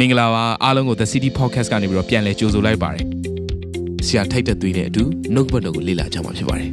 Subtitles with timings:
[0.00, 3.04] မင်္ဂလာပါအားလုံးကို The City Podcast ကနေပြီးတော့ပြန်လည်ကြိုဆိုလိုက်ပါတယ်
[4.06, 5.02] ဆရာထိုက်တဲ့သွေးနဲ့အတူ
[5.34, 6.70] နှုတ်ဘတ်တော်ကိုလေ့လာကြမှာဖြစ်ပါတယ်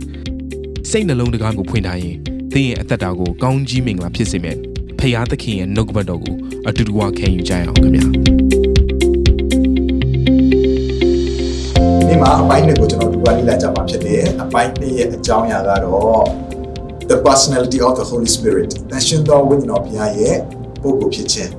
[0.89, 2.15] စိတ်နှလုံးတကားကိုဖွင့်ထားရင်
[2.54, 4.57] သင်ရဲ့အသက်တာကိုကောင်းကြီးမင်္ဂလာဖြစ်စေမယ့်
[4.99, 6.36] ဖရာသခင်ရဲ့နှုတ်ဘတ်တော်ကို
[6.67, 8.05] အတူတကွခံယူကြရအောင်ခင်ဗျာ
[12.08, 16.23] ဒီမှာအပိုင်းနှစ်ကိုကျွန်တော်တို့ကလေ့လာကြမှာဖြစ်တယ်အပိုင်းနှစ်ရဲ့အကြောင်းအရာကတော့
[17.09, 20.35] the personality of the holy spirit တန်ရှင်တော်ဝိညာဉ်တော်ဘုရားရဲ့
[20.82, 21.52] ပုဂ္ဂိုလ်ဖြစ်ခြင်း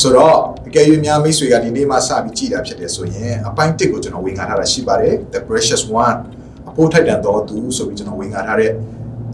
[0.00, 6.18] ဆိုတော့အ ကယ်၍များမိတ်ဆွေကဒီနေ့မှစပြီးကြည်တာဖြစ်တယ်ဆိုရင်အပိုင်းတစ်ကိုကျွန်တော်ဝင်ငါထားတာရှိပါတယ် the precious one
[6.68, 8.70] အဖို့ထိုက်တန်တော်သူဆိုပြီးကျွန်တော်ဝင်ငါထားတဲ့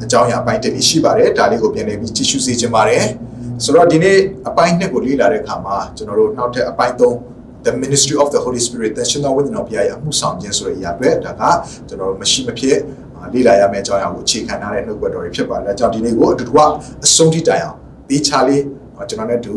[0.04, 3.04] အကြောင်းအရာအပိုင်းတစ်นี้ရှိပါတယ်ဒါလေးကိုပြန်လည်ပြီးကြည့်ရှုစေချင်ပါတယ်
[3.64, 4.16] ဆိုတော့ဒီနေ့
[4.48, 7.14] အပိုင်းနှစ်ကိုလေ့လာတဲ့အခါမှာကျွန်တော်တို့နောက်ထပ်အပိုင်းသုံး
[7.66, 11.42] the ministry of the holy spirit တန်ရှင်တော်ဝိညာဉ်တော်ဘုရားရဲ့အမှုဆောင်ခြင်းဆိုတဲ့အရာတွေဒါက
[11.88, 12.78] ကျွန်တော်တို့မရှိမဖြစ်
[13.32, 16.58] လေ့လာရမယ့်အကြောင်းအရာကိုအခြေခံထားတဲ့နှုတ်ဘတ်တော်တွေဖြစ်ပါတယ်။အဲကြောင့်ဒီနေ့ကိုအတူတူက
[17.04, 18.62] အဆုံးထိတိုင်အောင်ဒီချာလေး
[19.08, 19.54] ကျွန်တော်နဲ့တူ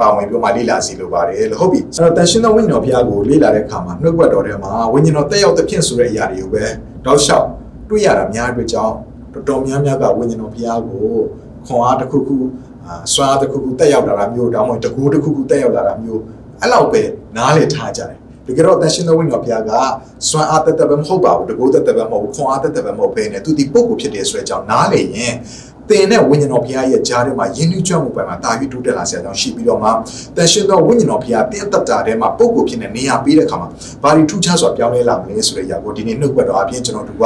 [0.00, 6.64] ပါဝင်ပြီးမှလေ့လာစီလိုပါတယ်လို့ဟုတ်ပြီ။အဲ့တော့တန်ရှင်တော်ဝိညာဉ်တော်ဘုရားကိုလေ့လာတဲ့အခါမှာနှုတ်ဘတ်တော်ထဲမှာဝိညာဉ်တော်တက်ရောက်တဲ့ဖြစ်ဆိုတဲ့အရာတွေကိုပဲ
[7.04, 7.46] တောက်လျှောက်
[7.88, 8.94] တွေ့ရတာများအတွက်ကြောင့်
[9.34, 11.06] တော်တော်များများကဝိညာဉ်တော်ဘုရားကို
[11.66, 12.36] ခွန်အားတစ်ခုခု
[13.12, 16.22] ဆွမ်းအားတစ်ခုခုတက်ရောက်လာတာမျိုးတောင်းမှတကူတစ်ခုခုတက်ရောက်လာတာမျိုး
[16.60, 17.02] အဲ့လောက်ပဲ
[17.36, 19.70] နားလည်ထားကြတယ်တကယ်တော့တန်ရှင်တော်ဝိညာဉ်ဘုရားက
[20.28, 25.34] စွမ်းအားတက်တက်ပဲမဟုတ်ပါဘူးတကူတက်တက်ပဲမဟုတ်ဘူးခွန်အားတက်တက်ပဲမဟုတ်ဘဲနဲ့သူဒီပုဂ္ဂိုလ်ဖြစ်တဲ့ဆိုတဲ့အကြောင်းနားလေရင်
[25.89, 29.89] သင်နဲ့ဝိညာဉ်တော်ဘုရားရဲ့ကြားထဲမှာယဉ်ကျေးကြွမှုပိုင်းမှာတာပြီးတိုးတက်လာစေအောင်ရှိပြီးတော့မှ
[30.35, 33.69] တန်ရှင်တော်ဝိညာဉ်တော်ဘုရားတင်းတက်တာထဲမှာပုဂ္ဂိုလ်ဖြစ်နေနေရပေးတဲ့အခါမှာ
[34.03, 37.23] ဘာတွေထူးခြားစွာပြောင်းလဲလာမလဲဆိုတဲ့အရာကိုဒီနေ့နှုတ်ဘတ်တော်အပြင်ကျွန်တော်တို့က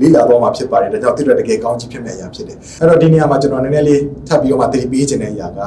[0.00, 5.60] လေ့လာတော့မှာဖြစ်ပါတယ်ဒါကြောင့်တိရတကယ်ကောင်းကြီးဖြစ်မယ့်အရာဖြစ်တယ်အဲ့တော့ဒီနေရာမှာကျွန်တော်နည်းနည်းလေးထပ်ပြီးတော့မှတတိပေးခြင်းတဲ့အရာက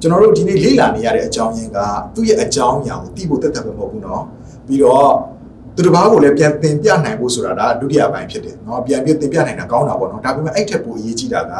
[0.00, 1.78] ကျွန်တော်တို့ဒီနေ့လေ့လာနေရတဲ့အကြောင်းရင်းက
[2.14, 4.22] သူ့ရဲ့အကြောင်းအရာကိုသိဖို့တက်တက်ပဲမဟုတ်ဘူးเนาะ
[4.66, 5.08] ပြီးတော့
[5.76, 11.52] သူတစ်ပါးကိုလည်းပြန်သင်ပြနိုင်ဖို့ဆိုတာဒါဒုတိယပိုင်းဖြစ်တယ်เนาะပြန်ပြီးသင်ပြနိုင်တာကောင်းတာပေါ့เนาะဒါပေမဲ့အဲ့ထက်ပိုအရေးကြီးတာက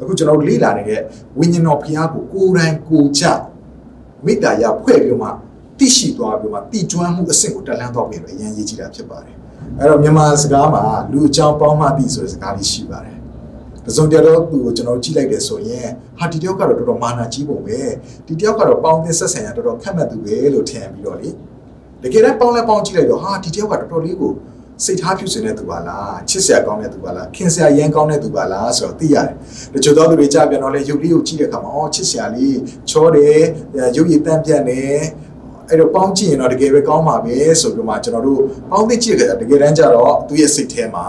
[0.00, 1.00] အခုကျွန်တော်တို့လေ့လာနေတဲ့
[1.38, 3.22] ဝိညာဉ်တော်ဘုရားကိုကိုယ်တိုင်ကိုကြ
[4.24, 5.28] မေတ္တာရဖွဲ့ပြီးမှ
[5.78, 9.34] သိရှိသွားပြီးမှတည်ကျွမ်းမှုအဆင့်ကိုတက်လှမ်းသွားပြီးတော့အရင်ရေးကြည့်တာဖြစ်ပါတယ်
[9.78, 13.16] အဲ့တော့မြန်မာစကားမှာလူအကြောင်းပေါင်းမှသိဆိုတဲ့စကားလေးရှိပါတယ်
[13.86, 15.86] တစုံတရာတော့သူကိုကျွန်တော်ကြည့်လိုက်တယ်ဆိုရင်
[16.18, 17.80] ဟာဒီတယောက်ကတော့တော်တော်မာနာကြီးပုံပဲ
[18.26, 21.28] ဒီတယောက်ကတော့ပေါင်းသင်းဆက်ဆံရတော်တော်ခက်မှတ်သူပဲလို့ထင်ပြီးတော့လေ
[22.03, 24.31] တကယ်တမ်းပေါင်းလဲပေါင်းကြည့်လိုက်တော့ဟာဒီတယောက်ကတော်တော်လေးကို
[24.85, 29.35] စိတ်ထားဖြူစင်တဲ့သူပါလားချစ်စရာကောင်းတဲ့သူပါလားခင်စရာရမ်းကောင်းတဲ့သူပါလားဆိုတော့သိရတယ်
[29.73, 32.57] တချို့သောသူတွေကြာပြန်တော့လေရုပ်လေးကိုကြည့်တဲ့အခါမှာအော်ချစ်စရာလေး
[32.89, 33.41] ချောတယ်
[33.95, 34.81] ရုပ်ရည်တန့်ပြတ်နေ
[35.69, 41.05] အဲ့တော့ပေါင်းကြည့်ရင်တော့တကယ်ပဲကောင်းပါပဲဆိုပြီးမှကျွန်တော်တို့ပေါင်းသိကြည့်ကြတကယ်တမ်းကျတော့သူ့ရဲ့စိတ်ထဲမှာ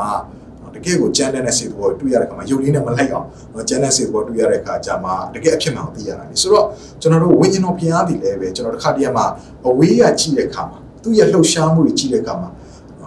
[0.74, 3.26] တကယ်ကိုကြမ်းတဲ့စိတ်တော်တွေ့ရတဲ့အခါမှာရုပ်လေးနဲ့မလိုက်အောင်
[3.68, 6.66] ကြမ်းတဲ့စိတ်တော်တွေ့ရတဲ့အခါကျမှတကယ်အဖြစ်မှန်ကိုသိရတာလေဆိုတော့
[7.00, 9.26] ကျွန်တော်တို့ဝိညာဉ်တော်ဘုရားတည်လည်းပဲကျွန်တော်တစ်ခါတည်းမှာ
[9.66, 12.50] အဝေးရကြည့်တဲ့အခါမှာ သူ့ရဲ့လှုပ်ရှားမှုတွေကြည့်တဲ့အခါမှာ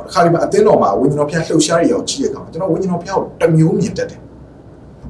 [0.05, 4.19] တစ်ခါတည်းမှာအသင်းတော်မှာဝိညာဉ်တော်ဘုရားလှုပ်ရှားရအောင်ကြည့်တဲ့အခါမှာကျွန်တော်ဝိညာဉ်တော်ဘုရားကိုတမျိုးမြင်တတ်တယ်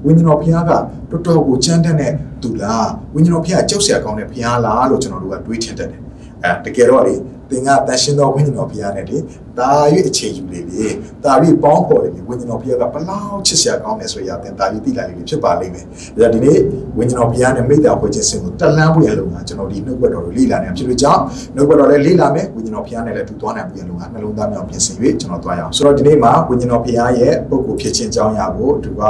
[0.06, 6.02] ဝိညာဉ်တော်ဘုရားကတော်တော်ကိုကြမ်းတဲ့သူလားဝိညာဉ်တော်ဘုရားကြောက်စရာကောင်းတဲ့ဘုရားလားလို့ကျွန်တော်တို့ကတွေးထင်တတ်တယ်
[6.46, 7.16] အဲတကယ်တော့လေ
[7.50, 9.18] သင်ကတန်ရှင်းသောဝိညာဉ်တော်ဘုရားနဲ့လေ
[9.60, 9.70] ဒါ၍
[10.08, 10.86] အခြေယူလေလေ
[11.24, 11.34] ဒါ၍
[11.64, 15.86] ပေါင်းဖော်လေလေဝိညာဉ်တော်ဘုရားကဘလောက်ချစ်စရာကောင်းတယ်ဆိုရတဲ့ဒါ၍သိလာလေဖြစ်ပါလိမ့်မယ်
[16.18, 16.58] ဒါဒီနေ့
[16.98, 21.22] ဝိညာဉ်တော်ဘုရားနဲ့မိတ္တာဖွဲ့ခြင်းစင်ကိုတက်လှမ်းဖို့ရလုံကကျွန်တော်ဒီနှုတ်ဘတ်တော်ကိုလေ့လာနေဖြစ်လို့ကြောင့်
[21.56, 29.02] နှုတ်ဘတ်တော်လည်းလေ့လာမယ်ဝိညာဉ်တော်ဘုရားနဲ့လည်းတူသွားနိုင်ဖို့ရလုံကနှလုံးသားမြောက်ပြင်ဆင်၍ကျွန်တော်သွားရအောင်ဆိုတော့ဒီနေ့မှာဝိညာဉ်တော်ဘုရားရဲ့ပုဂ္ဂိုလ်ဖြစ်ခြင်းအကြောင်းအရာကိုသူက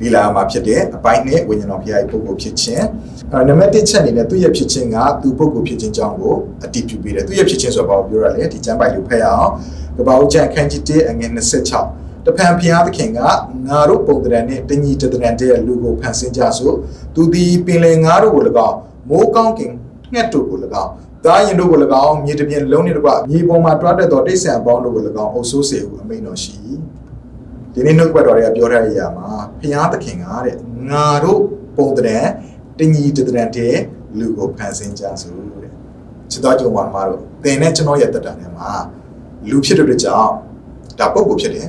[0.00, 2.86] လေ့လာမှာဖြစ်တဲ့အပိုင်းနဲ့ဝိညာဉ်တော်ဘုရားရဲ့ပုဂ္ဂိုလ်ဖြစ်ခြင်း
[3.32, 6.34] အဲနံပါတ်1ချက်အနေနဲ့သူ့ရဲ့ဖြစ်ခြင်းကသူပုဂ္ဂိုလ်ဖြစ်ခြင်းကြောင့်ကို
[6.64, 9.50] အတည်ပြုပေးတယ်သူ့ရဲ့ဖြစ်ခြင်းဆိုတာဘာကိုပြောရလဲဒီကျမ်းပိုက်ကိုဖတ်ရအောင်
[9.96, 11.30] ကပ္ပဦးကျမ်းခန်းကြီး1အငယ်
[11.78, 13.20] 26တဖန်ဘုရားသခင်က
[13.68, 16.72] ငါတို့ပုံတရံနဲ့တညီတတရံတဲ့လူကိုဖန်ဆင်းကြဆို
[17.14, 18.76] သူသည်ပင်လယ်ငါတို့ကို၎င်း
[19.08, 19.72] မိုးကောင်းကင်
[20.12, 20.90] ငှက်တို့ကို၎င်း
[21.24, 26.56] သားရင်တို့ကို၎င်းမြေတပြင်လုံးနှင့်တကွမြေပေါ်မှာတွားတက်သောတိတ်ဆန်ပေါင်းတို့ကို၎င်းအုပ်ဆိုးစေဟုအမိန့်တော်ရှိ
[27.74, 29.28] ဒီနေ့နှုတ်ကပတ်တော်တွေကပြောထားတဲ့အရာမှာ
[29.60, 30.56] ဘုရားသခင်ကတဲ့
[30.90, 31.40] ငါတို့
[31.76, 32.18] ပုံတရံ
[32.78, 33.74] တညီတတရံတဲ့
[34.18, 35.30] လူကိုဖန်ဆင်းကြဆို
[35.62, 35.70] တဲ့
[36.30, 38.68] ချစ်တော်ကြုံပါမှာတော့သင်နဲ့ကျွန်တော်ရဲ့တက်တာထဲမှာ
[39.50, 40.30] လူဖြစ်တဲ့ကြောင့်
[40.98, 41.68] ဒါပုံကိုဖြစ်တယ်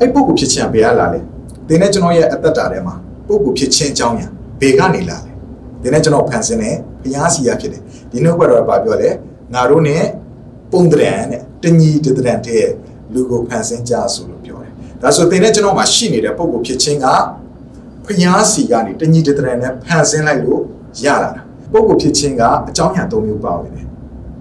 [0.00, 1.20] အဲ့ပုံကိုဖြစ်ခြင်းဘယ်ကလာလဲ
[1.68, 2.94] သင်နဲ့ကျွန်တော်ရဲ့အသက်တာထဲမှာ
[3.26, 4.28] ပုံကိုဖြစ်ခြင်းအကြောင်းညာ
[4.60, 5.32] ဘယ်ကနေလာလဲ
[5.82, 9.10] သင်နဲ့ကျွန်တော်ဖန်ဆင်းတဲ့ဘုရားစီရဖြစ်တယ်ဒီနှုတ်ဘတ်တော်ကပြောလဲ
[9.54, 9.96] ငါတို့ ਨੇ
[10.72, 12.66] ပုံတရံနဲ့တညီတတရံတဲ့
[13.12, 14.37] လူကိုဖန်ဆင်းကြဆိုလို့ပြောတယ်
[15.02, 17.06] ဒါဆိုသင်နဲ့ကျွန်တော်မှာရှိနေတဲ့ပုံကိုဖြစ်ခြင်းက
[18.06, 20.60] ဖျားစီကနေတညီတတရံနဲ့ဖန်ဆင်းလိုက်လို့
[21.04, 21.42] ရလာတာ
[21.72, 23.86] ပုံကိုဖြစ်ခြင်းကအကြောင်းအရာ၃မျိုးပါဝင်တယ်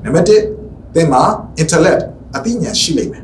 [0.04, 1.24] နံပါတ်1သင်မှာ
[1.62, 2.02] intellect
[2.36, 3.24] အသိဉာဏ်ရှိလိမ့်မယ်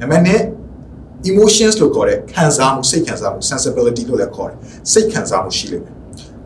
[0.00, 4.58] နံပါတ်2 emotions လို့ခေါ်တဲ့ခံစားမှုစိတ်ခံစားမှု sensibility လို့လည်းခေါ်တယ်
[4.92, 5.94] စိတ်ခံစားမှုရှိလိမ့်မယ်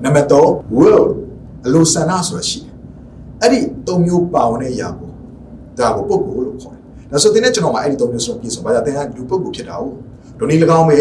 [0.05, 1.05] နံပါတ်3 will
[1.67, 2.73] အလိုဆန္ဒဆိုတာရှိတယ်
[3.43, 5.11] အဲ့ဒီ၃မျိုးပါဝင်တဲ့အရာကို
[5.79, 6.76] ဒါကိုပုဂ္ဂိုလ်လို့ခေါ်တယ်
[7.17, 9.95] ဒါဆိုသင်နဲ့ကျွန်တော်မှာအဲ့ဒီ၃မျိုးဆိုပြည့်စုံပါကြသင်ကလူပုဂ္ဂိုလ်ဖြစ်တာဟုတ်
[10.39, 10.95] ဒိုနည်း၎င်းပဲ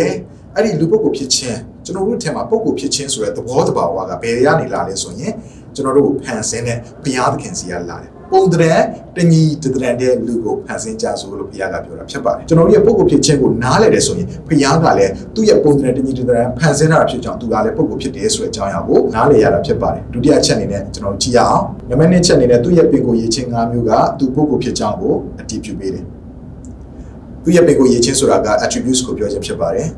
[0.56, 5.33] အဲ့ဒီလူပုဂ္ဂိုလ်ဖြစ်ခြင်းကျွန်တော်တို့ထဲမှာပုဂ္ဂိုလ်ဖြစ်ခြင်းဆိုတဲ့သဘောတဘာဝကဘယ်ရနေလာလဲဆိုရင်
[5.75, 8.75] ကျွန်တော်တို့ဖန်ဆင်းတဲ့ဘုရားသခင်စီကလာတယ် ပုံတရံ
[9.16, 26.04] တညီတတရံတဲ့လူကိုဖန်ဆင်းကြဆိုလို့ဘုရားကပြောတာဖြစ်ပါတယ်ကျွန်တော်တို့ရဲ့ပုဂ္ဂိုလ်ဖြစ်ခြင်းကိုနားလည်တယ်ဆိုရင်ဘုရားကလည်းသူ့ရဲ့ပုံတရံတညီတတရံဖန်ဆင်းတာဖြစ်ကြောင်းသူကလည်းပုဂ္ဂိုလ်ဖြစ်တယ်ဆိုတဲ့အကြောင်းအရာကိုနားလည်ရတာဖြစ်ပါတယ်ဒုတိယချက်အနေနဲ့ကျွန်တော်ကြည့်ရအောင်နံပါတ်1ချက်အနေနဲ့သူ့ရဲ့ပင်ကိုယ်ရည်ချင်း၅မျိုးကသူပုဂ္ဂိုလ်ဖြစ်ကြောင်းကိုအတည်ပြုပေးတယ်
[27.44, 29.89] သူ့ရဲ့ပင်ကိုယ်ရည်ချင်းဆိုတာက attributes ကိုပြောခြင်းဖြစ်ပါတယ်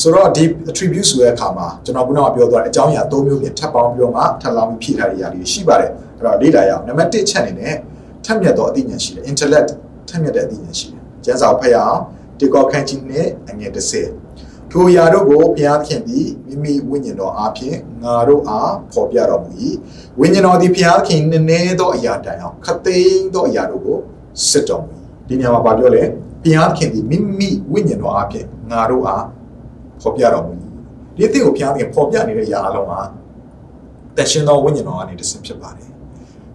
[0.00, 7.74] ဆိုတော့ဒီ attribute ဆိုတဲ့အခါမှာကျွန်တော်ခုနကပြောသွားတဲ့အကြောင်းအရာ၃မျိုးပြင်ထပ်ပေါင်းပြီးတော့မှထပ်လောင်းပြီးဖြည့်ထားတဲ့ຢာတွေရှိပါတယ် အဲ့တော့လေ့လာရအောင်နံပါတ်1ချက်အနေနဲ့
[8.24, 9.70] ထပ်မြတ်သောအသိဉာဏ်ရှိတယ် intellect
[10.08, 12.00] ထပ်မြတ်တဲ့အသိဉာဏ်ရှိတယ်ကျမ်းစာဖတ်ရအောင်
[12.40, 19.52] တေကောခန်းကြီးနဲ့အငယ်30ထိုຢာတို့ကိုဘုရားသခင်သည်မိမိဝိညာဉ်တော်အားဖြင့်ငါတို့အားဖော်ပြတော်မူ၏
[20.20, 23.98] ဝိညာဉ်တော်သည်ဘုရားသခင်နည်းနည်းသောအရာတိုင်အောင်ခသိန်းသောအရာတို့ကို
[24.48, 24.94] စစ်တော်မူ၏
[25.28, 26.02] ဒီနေရာမှာပြောလဲ
[26.42, 29.24] ဘုရားသခင်သည်မိမိဝိညာဉ်တော်အားဖြင့်ငါတို့အား
[30.02, 30.54] ဖော်ပြတော်မူ၏
[31.16, 33.00] ဒီအသည့်ကိုဘုရားသခင်ဖော်ပြနေတဲ့အရာအလုံးဟာ
[34.16, 35.88] တန်ရှင်သောဝိညာဉ်တော်ကနေတဆင့်ဖြစ်ပါတယ်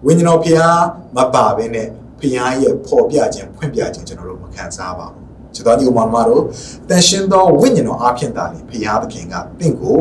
[0.06, 0.80] ဝိညာဉ်တော်ဘုရား
[1.16, 1.86] မပါဘဲနဲ့
[2.20, 5.22] ဘုရားရဲ့ဖော်ပြခြင်းဖွင့်ပြခြင်းကျွန်တော်တို့မခံစားပါဘူး
[5.54, 6.42] ခြေတော်ကြီးဥမာမတို့
[6.88, 9.98] တန်ရှင်သောဝိညာဉ်တော်အားဖြင့်သာလေဘုရားသခင်ကတင့်ကို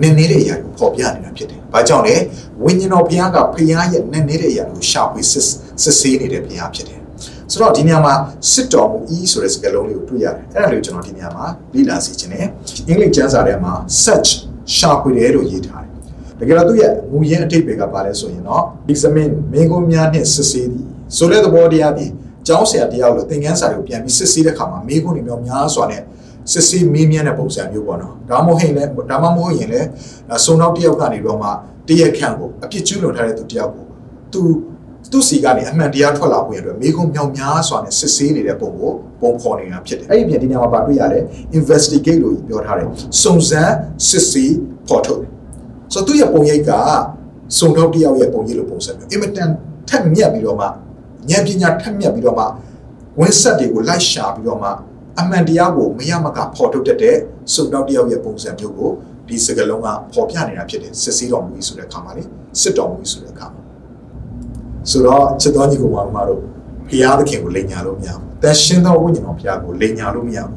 [0.00, 2.16] နည်းနည်းတဲ့အရာကိုဖော်ပြနေတာဖြစ်တယ်။ဘာကြောင့်လဲ
[2.64, 5.46] ဝိညာဉ်တော်ဘုရားကဘုရားရဲ့နည်းနည်းတဲ့အရာကိုရှာဖွေစစ်
[5.82, 7.00] စစ်ဆေးနေတဲ့ဘုရားဖြစ်တယ်။
[7.50, 8.14] ဆိုတော့ဒီနေရာမှာ
[8.52, 12.46] စစ်တော်မူဤဆိုတဲ့စကားလုံးလေးကိုတွေ့ရတယ်။အဲ့ဒါလေးကိုကျွန်တော်ဒီနေရာမှာလေ့လာစီခြင်းနဲ့
[12.88, 13.72] အင်္ဂလိပ်ကျမ်းစာထဲမှာ
[14.04, 14.30] search
[14.76, 15.89] ရှာဖွေတယ်လို့ရေးထားတယ်။
[16.40, 20.84] တကယ်တော့သူ့ရဲ့မူရင်းအတိတ်တွေကပါလဲဆိုရင်တော့ examine မင်းကုန်းများနဲ့စစ်ဆေးသည်
[21.16, 22.06] ဆိုတဲ့သဘောတရားဒီ
[22.46, 26.02] ကျောင်းဆရာတယောက်လို့သင်ခန်းစာတွေကိုပြန်ပြီးစစ်ဆေးတဲ့ခါမှာမိခွန်းတွေမျိုးများစွာနဲ့
[26.52, 29.88] စစ်ဆေးမေးမြန်းတဲ့ပုံစံမျိုးပေါ့နော်ဒါမှမဟုတ်ရင်လည်းဒါမှမဟုတ်ရင်လည်း
[30.44, 31.48] စုံနောက်တယောက်ကနေတော့မှ
[31.88, 33.84] တရက်ခန့်ကိုအပြစ်ကျူးလွန်ထားတဲ့သူတယောက်ကို
[34.32, 34.40] သူ
[35.12, 41.18] သူစီကနေအမှန်တရားထွက်လာဖို့ရတဲ့မိခွန်းမြောင်များစွာနဲ့စစ်ဆေးနေတဲ့ပုံကိုပုံဖော်နေတာဖြစ်တယ်အဲ့ဒီပြန်ဒီနေရာမှာပါတွေ့ရလဲ
[41.58, 42.86] investigate လို့ပြောထားတယ်
[43.22, 43.74] စုံစမ်း
[44.08, 44.52] စစ်ဆေး
[44.88, 45.30] ဖော်ထုတ်တယ်
[45.92, 46.70] ဆိုတော့သူ့ရဲ့ပုံရိပ်က
[47.58, 49.48] စုံနောက်တယောက်ရဲ့ပုံရိပ်လိုပုံစံမျိုးအင်မတန်
[49.88, 50.66] ထက်မြက်ပြီးတော့မှ
[51.30, 52.44] ဉာဏ်ပညာထက်မြက်ပြီးတော့မှ
[53.18, 54.68] ဝင်းဆက်တွေကိုလိုက်ရှာပြီးတော့မှ
[55.20, 57.16] အမှန်တရားကိုမရမကဖော်ထုတ်တတ်တဲ့
[57.54, 58.90] စုံနောက်တယောက်ရဲ့ပုံစံမျိုးကို
[59.28, 62.22] ဒီစကလုံးကဖော်ပြနေတာဖြစ်တယ်စစ်ဆေးတော်မူဆိုတဲ့အခါမှာလေ
[62.60, 63.60] စစ်တော်မူဆိုတဲ့အခါမှာ
[64.90, 66.40] ဆိုတော့ချစ်တော်ညီကောင်မတို့
[66.88, 70.56] ဘုရားသခင်ကိုလိန်ညာလို့မရဘူးတန်ရှင်းသောဝိညာဉ်တော်ဘုရားကိုလိန်ညာလို့မရဘူး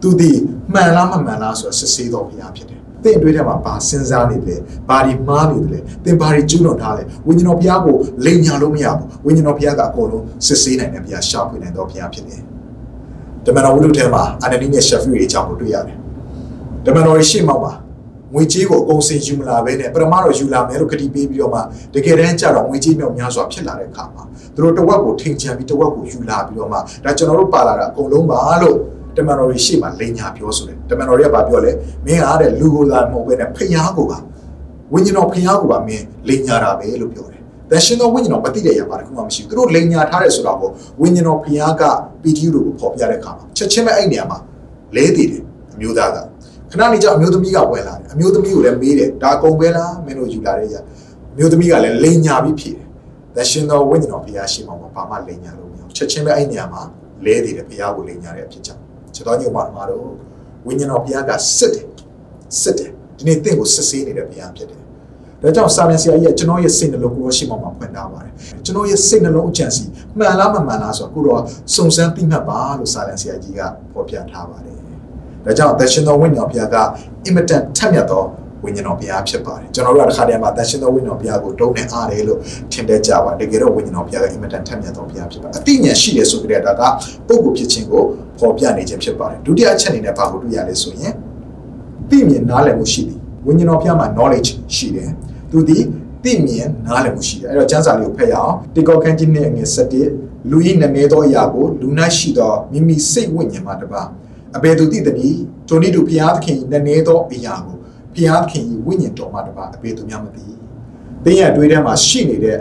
[0.00, 0.30] သူဒီ
[0.72, 4.56] မှန်လားမမှန်လားဆိုတော့စစ်ဆေးတော်ဘုရားဖြစ်တယ် သင်တွေးထဲမှာဘာစဉ်းစားနေလဲ
[4.88, 12.40] ဘာဒီမှားနေလဲသင်ဘာတွေကျူးလွန်ထားလဲဝိညာဉ်တော်ဘုရားကိုလိန်ညာလို့မရဘူးဝိညာဉ်တော်ဘုရားကအကုန်လုံးစစ်ဆေးနိုင်တဲ့ဘုရားရှာဖွေနိုင်တော်ဘုရားဖြစ်တယ်
[13.46, 15.96] ဓမ္မတော်ဝိလုထဲမှာအာနနီနဲ့ရှက်ဖီရဲ့အကြောင်းကိုတွေ့ရတယ်
[16.86, 17.72] ဓမ္မတော်ရဲ့ရှေ့မောက်မှာ
[18.34, 21.60] ငွေကြေးကိုအကုန်စင်ယူမလာဘဲနဲ့ပရမတော်ယူလာမယ်လို့ကတိပေးပြီးတော့မှ
[21.94, 24.22] တကယ်တမ်းကျတော့ငွေကြေးမြောက်များစွာဖြစ်လာတဲ့အခါမှာ
[24.54, 28.76] သူတို့တဝက်ကိုထိန်ချန်ပြီးတဝက်ကိုယူလာပြီးတော့မှဒါကျွန်တော်တို့ပါလာတာအကုန်လုံးပါလို့
[29.16, 31.70] တမန်တော်ကြီးရှေ့မှာလိန်ညာပြောဆိုတယ်တမန်တော်ကြီးကပြောလဲ
[32.06, 34.18] မင်းအားတဲ့လူကိုလာမဟုတ်ပဲနဲ့ဖျားကိုပါ
[34.92, 40.58] ဝိညာဉ်တော်ဖျားကိုပါမင်းလိန်ညာတာပဲလို့ပြောတယ်တန်ရှင်တော်ဝိညာဉ်တော်မသိတဲ့ရပါတခုမှမရှိဘူးသူတို့လိန်ညာထားတယ်ဆိုတော့
[41.00, 41.82] ဝိညာဉ်တော်ဖျားက
[42.22, 44.38] ပီတီယူတို့ကိုပေါ်ပြတဲ့အခါမှာချက်ချင်းပဲအဲ့နေရာမှာ
[44.96, 45.42] လဲတည်တယ်
[45.74, 46.16] အမျိုးသားက
[46.70, 50.74] ခဏနေကျအမျိုးသမီးကဝင်လာတယ်အမျိုးသမီးကိုလည်းမေးတယ်ဒါအကုန်ပဲလားမင်းတို့ယူလာတဲ့ရ
[51.32, 52.86] အမျိုးသမီးကလည်းလိန်ညာပြီးဖြေတယ်
[53.34, 56.82] တန်ရှင်တော်ဝိညာဉ်တော်ဖျားရှိမှဘာမှလိန်ညာလို့မရဘူးချက်ချင်းပဲအဲ့နေရာမှာ
[57.24, 58.82] လဲတည်တယ်ဖျားကိုလိန်ညာတဲ့အဖြစ်ကြောင့်
[59.14, 60.06] ချက်တော်ညုံမှာမှာတော့
[60.66, 61.86] ဝိညာဉ်တော်ဘုရားကစစ်တယ်
[62.60, 64.80] စစ်တယ်ဒီနေ့တင့်ကိုစစ်ဆေးနေတဲ့ဘုရားဖြစ်တယ်
[65.42, 68.32] ဒါကြောင့်စာမန်ဆရာကြီးကကျွန်တော်ရဲ့စိတ်နှလုံးကိုရှိမှမှာဖွင့်ထားပါတယ်
[68.64, 69.84] ကျွန်တော်ရဲ့စိတ်နှလုံးအကြံစီ
[70.18, 71.42] မှန်လားမမှန်လားဆိုတော့ကိုတော့
[71.74, 73.60] စုံစမ်းသိမှတ်ပါလို့စာလန်ဆရာကြီးက
[73.92, 74.76] ဖော်ပြထားပါတယ်
[75.44, 76.76] ဒါကြောင့်တရှင်တော်ဝိညာဉ်ဘုရားက
[77.24, 78.22] အင်မတန်ထက်မြတ်သော
[78.64, 82.38] ဝိညာဉ်တော်ဘုရားဖြစ်ပါတယ်ကျွန်တော်တို့ကတစ်ခါတည်းမှာတန်ရှင်သောဝိညာဉ်တော်ဘုရားကိုတုံးနေအားတယ်လို့
[82.72, 86.82] ထင်တတ်ကြပါတကယ်တော့ဝိညာဉ်တော်ဘုရားကအင်မတန်ထက်မြတ်သောဘုရားဖြစ်ပါတယ်အတိညာရှိတယ်ဆိုကြတဲ့ဒါက
[87.28, 88.02] ပုဂ္ဂိုလ်ဖြစ်ခြင်းကို
[88.38, 91.12] ဖော်ပြနေခြင်းဖြစ်ပါတယ်ဒုတိယအချက်အနေနဲ့ဘာကိုတွေ့ရလဲဆိုရင်
[92.10, 95.10] သိမြင်နားလည်မှုရှိသည်ဝိညာဉ်တော်ဘုရားမှာ knowledge ရှိတယ်
[95.50, 95.78] သူဒီ
[96.24, 99.64] သိမြင်နားလည်မှုရှိတယ်အဲ့တော့ကျမ်းစာလေးကိုဖတ်ရအောင်တေကောခန်းကြီးနဲ့ငွေ
[100.06, 104.02] 7လူဤနည်းနည်းသောအရာကိုလူ၌ရှိသောမိမိစိတ်ဝိညာဉ်မှာတပါ
[104.56, 107.76] အဘယ်သူသိသနည်းထိုနည်းတူဘုရားသခင်နည်းနည်းသောအရာကို
[108.14, 110.44] ဘုရားသခင်ဝိညာဉ်တော်မှာတပါအဘယ်သူများမသိ
[111.24, 112.58] သင်ရဲ့အတွေးထဲမှာရှိနေတဲ့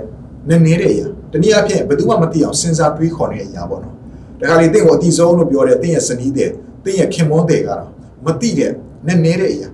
[0.50, 3.96] နည်းနည်းတဲ့အရာတနည်းအားဖြင့်ဘယ်သူမှမသိအောင်စဉ်းစားတွေးခေါ်နေတဲ့အရာပေါ့နော်
[4.40, 6.50] ဒါကြလေသင်ကိုအတိဆုံးလို့ပြောတဲ့သင်ရဲ့စနီးတဲ့
[6.84, 7.84] သင်ရဲ့ခင်မွန်းတဲ့ကတော့
[8.26, 8.72] မသိတဲ့
[9.08, 9.70] နည်းနည်းတဲ့အရာ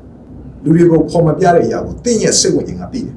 [0.64, 3.16] လူတွေကိုဖော်မပြတဲ့အရာကိုသင်ရဲ့စိတ်ဝိညာဉ်ကသိတယ်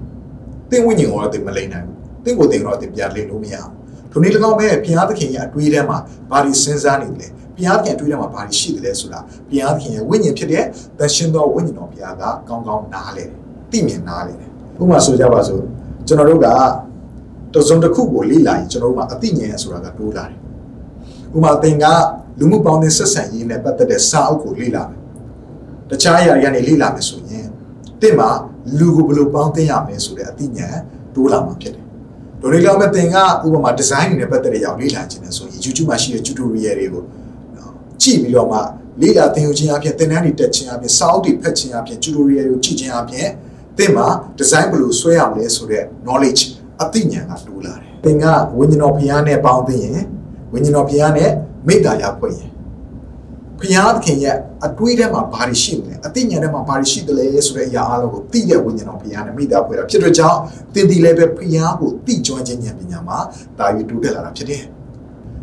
[0.71, 3.73] သင်ဝိညာဉ်ကတော့သင်မလိမ့်နိုင်ဘူးသင်ကိုသင်တော့သင်ပြန်လိမ့်လို့မရဘူး
[4.11, 5.99] ထိုနည်း၎င်းပဲဘုရားသခင်ရဲ့အတွေးထဲမှာ
[6.31, 7.26] ဘာတွေစဉ်းစားနေလဲ
[7.61, 10.64] ဘုရားသခင်တွေးထဲမှာဘာတွေရှိတယ်လဲဆိုတာဘုရားသခင်ရဲ့ဝိညာဉ်ဖြစ်တဲ့
[10.99, 13.38] သရှင်သောဝိညာဉ်တော်ဘုရားကကောင်းကောင်းနားလဲတယ်
[13.71, 14.49] သိမြင်နားလဲတယ်
[14.81, 15.62] ဥပမာဆိုကြပါစို့
[16.07, 16.47] ကျွန်တော်တို့က
[17.55, 20.38] တစုံတစ်ခုကိုလေ့လာရင်ကျွန်တော်တို့မှာအသိဉာဏ်ဆိုတာကတိုးလာတယ်
[21.35, 21.85] ဥပမာသင်က
[22.38, 25.00] လူမှုပေါင်းသင်းဆက်ဆံရေးနဲ့ပတ်သက်တဲ့စာအုပ်ကိုလေ့လာမယ်
[25.90, 27.47] တခြားအရာတွေကနေလေ့လာမယ်ဆိုရင်
[28.00, 28.31] သင်မှာ
[28.79, 30.79] လူကိုဘယ်လိုပေါင်းသင်းရမလဲဆိုတဲ့အသိဉာဏ်
[31.14, 31.85] တိုးလာမှာဖြစ်တယ်
[32.43, 37.02] ဒေါ်ရီလာမဲ့သင်ကဥပမာ design တွေနဲ့ပတ်သက်တဲ့အောင်လေ့လာခြင်းနဲ့ဆိုရင် YouTube မှာရှိတဲ့ tutorial တွေကို
[38.02, 38.59] ကြည့်ပြီးတော့မှ
[39.00, 43.28] လေ့လာသင်ယူခြင်းအပြင်သင်တန်းတွေတက်ခြင်းအပြင်စာအုပ်တွေဖတ်ခြင်းအပြင် tutorial ကိုကြည့်ခြင်းအပြင်
[43.78, 44.07] သင်မှာ
[44.38, 46.42] design ဘယ်လိုဆွဲရမလဲဆိုတဲ့ knowledge
[46.83, 48.25] အသိဉာဏ်ကတိုးလာတယ်သင်က
[48.59, 50.00] ဝိညာဉ်တော်ဘုရားနဲ့ပေါင်းသိရင်
[50.52, 51.30] ဝိညာဉ်တော်ဘုရားနဲ့
[51.66, 52.50] မေတ္တာရဖွဲ့ရင်
[53.61, 60.38] ဘုရားသခင်ရဲ့အတွေးထဲမှာဘာတွေရှိနေလဲအသိဉာဏ်ထဲမှာဘာတွေရှိတယ်လဲဆိုတဲ့အရာအလုံးကိုသိတဲ့ဝိညာဉ်တော်ဘုရားနဲ့မိသားဖွဲ့တာဖြစ်တဲ့ကြောင့်
[60.75, 63.19] သင်ဒီလည်းပဲဘုရားကိုသိကျွမ်းခြင်းဉာဏ်ပညာမှာ
[63.59, 64.62] တာယူတိုးတက်လာတာဖြစ်တယ်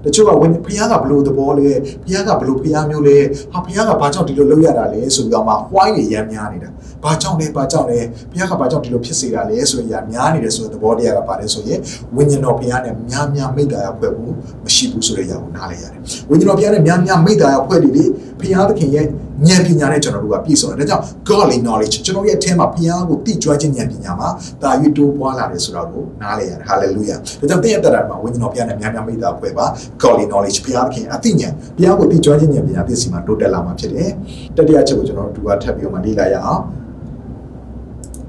[0.08, 1.70] တချို့ကဝင်ဘုရားကဘလို့သဘောလဲ
[2.04, 3.18] ဘုရားကဘလို့ဘုရားမျိုးလဲ
[3.52, 6.70] ဟာဘုရားကဘာကြောင့်ဒီလိုလုပ်ရတာလဲဆိုပြီးတော့မှဝိုင်းရရမ်းများနေတာ
[7.04, 8.00] ဘာကြောင့်လဲဘာကြောင့်လဲ
[8.32, 11.80] ဘုရားကဘာကြောင့်ဒီလိုဖြစ်စေတာလဲဆိုရင်များနေတယ်ဆိုတဲ့သဘောတရားကပါတယ်ဆိုရင်
[12.16, 14.34] ဝိညာဉ်တော်ဘုရားနဲ့များများမိတ္တာရဖွဲ့ဖို့
[14.66, 18.06] မရှိဘူးဆိုတဲ့အရာကိုနားလည်ရတယ်ဝိညာဉ်တော်ဘုရားနဲ့များများမိတ္တာရဖွဲ့နေလေ
[18.40, 19.06] ဘုရားသခင်ရဲ့
[19.46, 24.30] ဉာဏ်ပညာနဲ့ကျွန်တော်တို့ကပြည့်စုံတယ်ဒါကြောင့် godly knowledge ကျွန်တော်ရဲ့အထက်မှာဘုရားကိုသိကျွမ်းခြင်းဉာဏ်ပညာမှာ
[24.62, 29.66] တာ၍တိုးပွားလာတယ်ဆိုတာကိုနားလည်ရတယ် hallelujah ဒါကြောင့်တဲ့ရတဲ့မှာဝိညာဉ်တော်ဘုရားနဲ့များများမိတ္တာဖွဲ့ပါ
[30.02, 34.12] godly knowledge ဘုရားသခင်အသိဉာဏ်ဘုရားကိုသိကျွမ်းခြင်းဉာဏ်ပညာပြည့်စုံမှာတိုးတက်လာမှာဖြစ်တယ်
[34.58, 36.62] တတိယချက်ကိုကျွန်တော်တို့ကထပ်ပြီးတော့မှလေ့လာရအောင်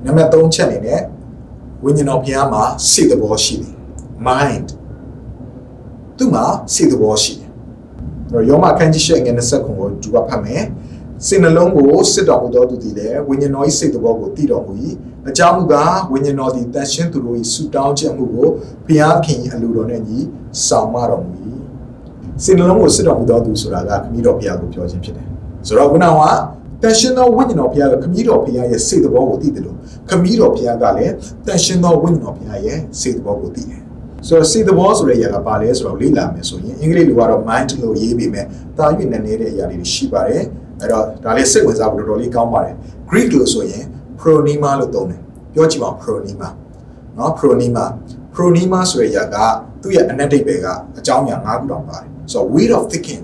[0.04, 1.00] နံပါတ်3ချက်အနေနဲ့
[1.84, 3.74] ဝိညာဉ်တော်ဘုရားမှာစိတ်သဘောရှိတယ်
[4.26, 4.68] mind
[6.18, 7.48] သူ့မှာစိတ်သဘောရှိတယ်
[8.32, 10.62] တော့ယောမအခန်းကြီး၈ငယ်20ခုကိုသူကဖတ်မယ်
[11.26, 14.72] စိတ်နှလုံးကိုစစ်တော်မူသောသူသည်လည်းဝိညာဉ်တော်၏စိတ်သဘောကိုတည်တော်မူ၏
[15.28, 18.46] အကြောင်းမူကားဝိညာဉ်တော်သည်တန်ရှင်းသူတို့၏ဆုတောင်းခြင်းမှုကို
[18.86, 20.18] ဘုရားခင်၏အလိုတော်နှင့်ညီ
[20.66, 21.32] ဆောင်မတော်မူ၏
[22.44, 25.26] စိတ်နှလုံးကိုစစ်တော်မူသောသူဆိုတာကခမည်းတော်ဘုရားကိုပြောခြင်းဖြစ်တယ်
[25.66, 26.22] ဆိုတော့ခုနက
[26.82, 29.76] တန်ရှင်သောဝိညာဉ်တော်ဘုရားကခမည်းတော်ဘုရားရဲ့စိတ်သဘောကိုသိတယ်လို့
[30.08, 31.12] ခမည်းတော်ဘုရားကလည်း
[31.46, 33.80] တန်ရှင်သောဝိညာဉ်တော်ဘုရားရဲ့စိတ်သဘောကိုသိတယ်
[34.26, 38.46] ဆိုတော့စိတ်သဘောဆိုတဲ့အရာကဘာလဲဆိုတော့လေ့လာမယ်ဆိုရင်အင်္ဂလိပ်လိုကတော့ mind လို့ရေးပြီးမယ်
[38.78, 40.44] တာ၍နည်းနည်းတဲ့အရာတွေရှိပါတယ်
[40.79, 42.75] အဲ့တော့ဒါလေးစိတ်ဝင်စားဖို့တော်တော်လေးကောင်းပါတယ်
[43.09, 43.83] Greek လို့ဆိုရင်
[44.19, 45.21] phronema လို့သုံးတယ်
[45.53, 46.49] ပြောကြည့်ပါ phronema
[47.15, 47.85] เนาะ phronema
[48.35, 49.35] phronema ဆိုတဲ့အရာက
[49.81, 50.65] သူ့ရဲ့အနက်ဒိတ်ပဲက
[50.97, 53.23] အကြောင်းအရာ၅ခုတောင်ပါတယ်ဆိုတော့ weight of thinking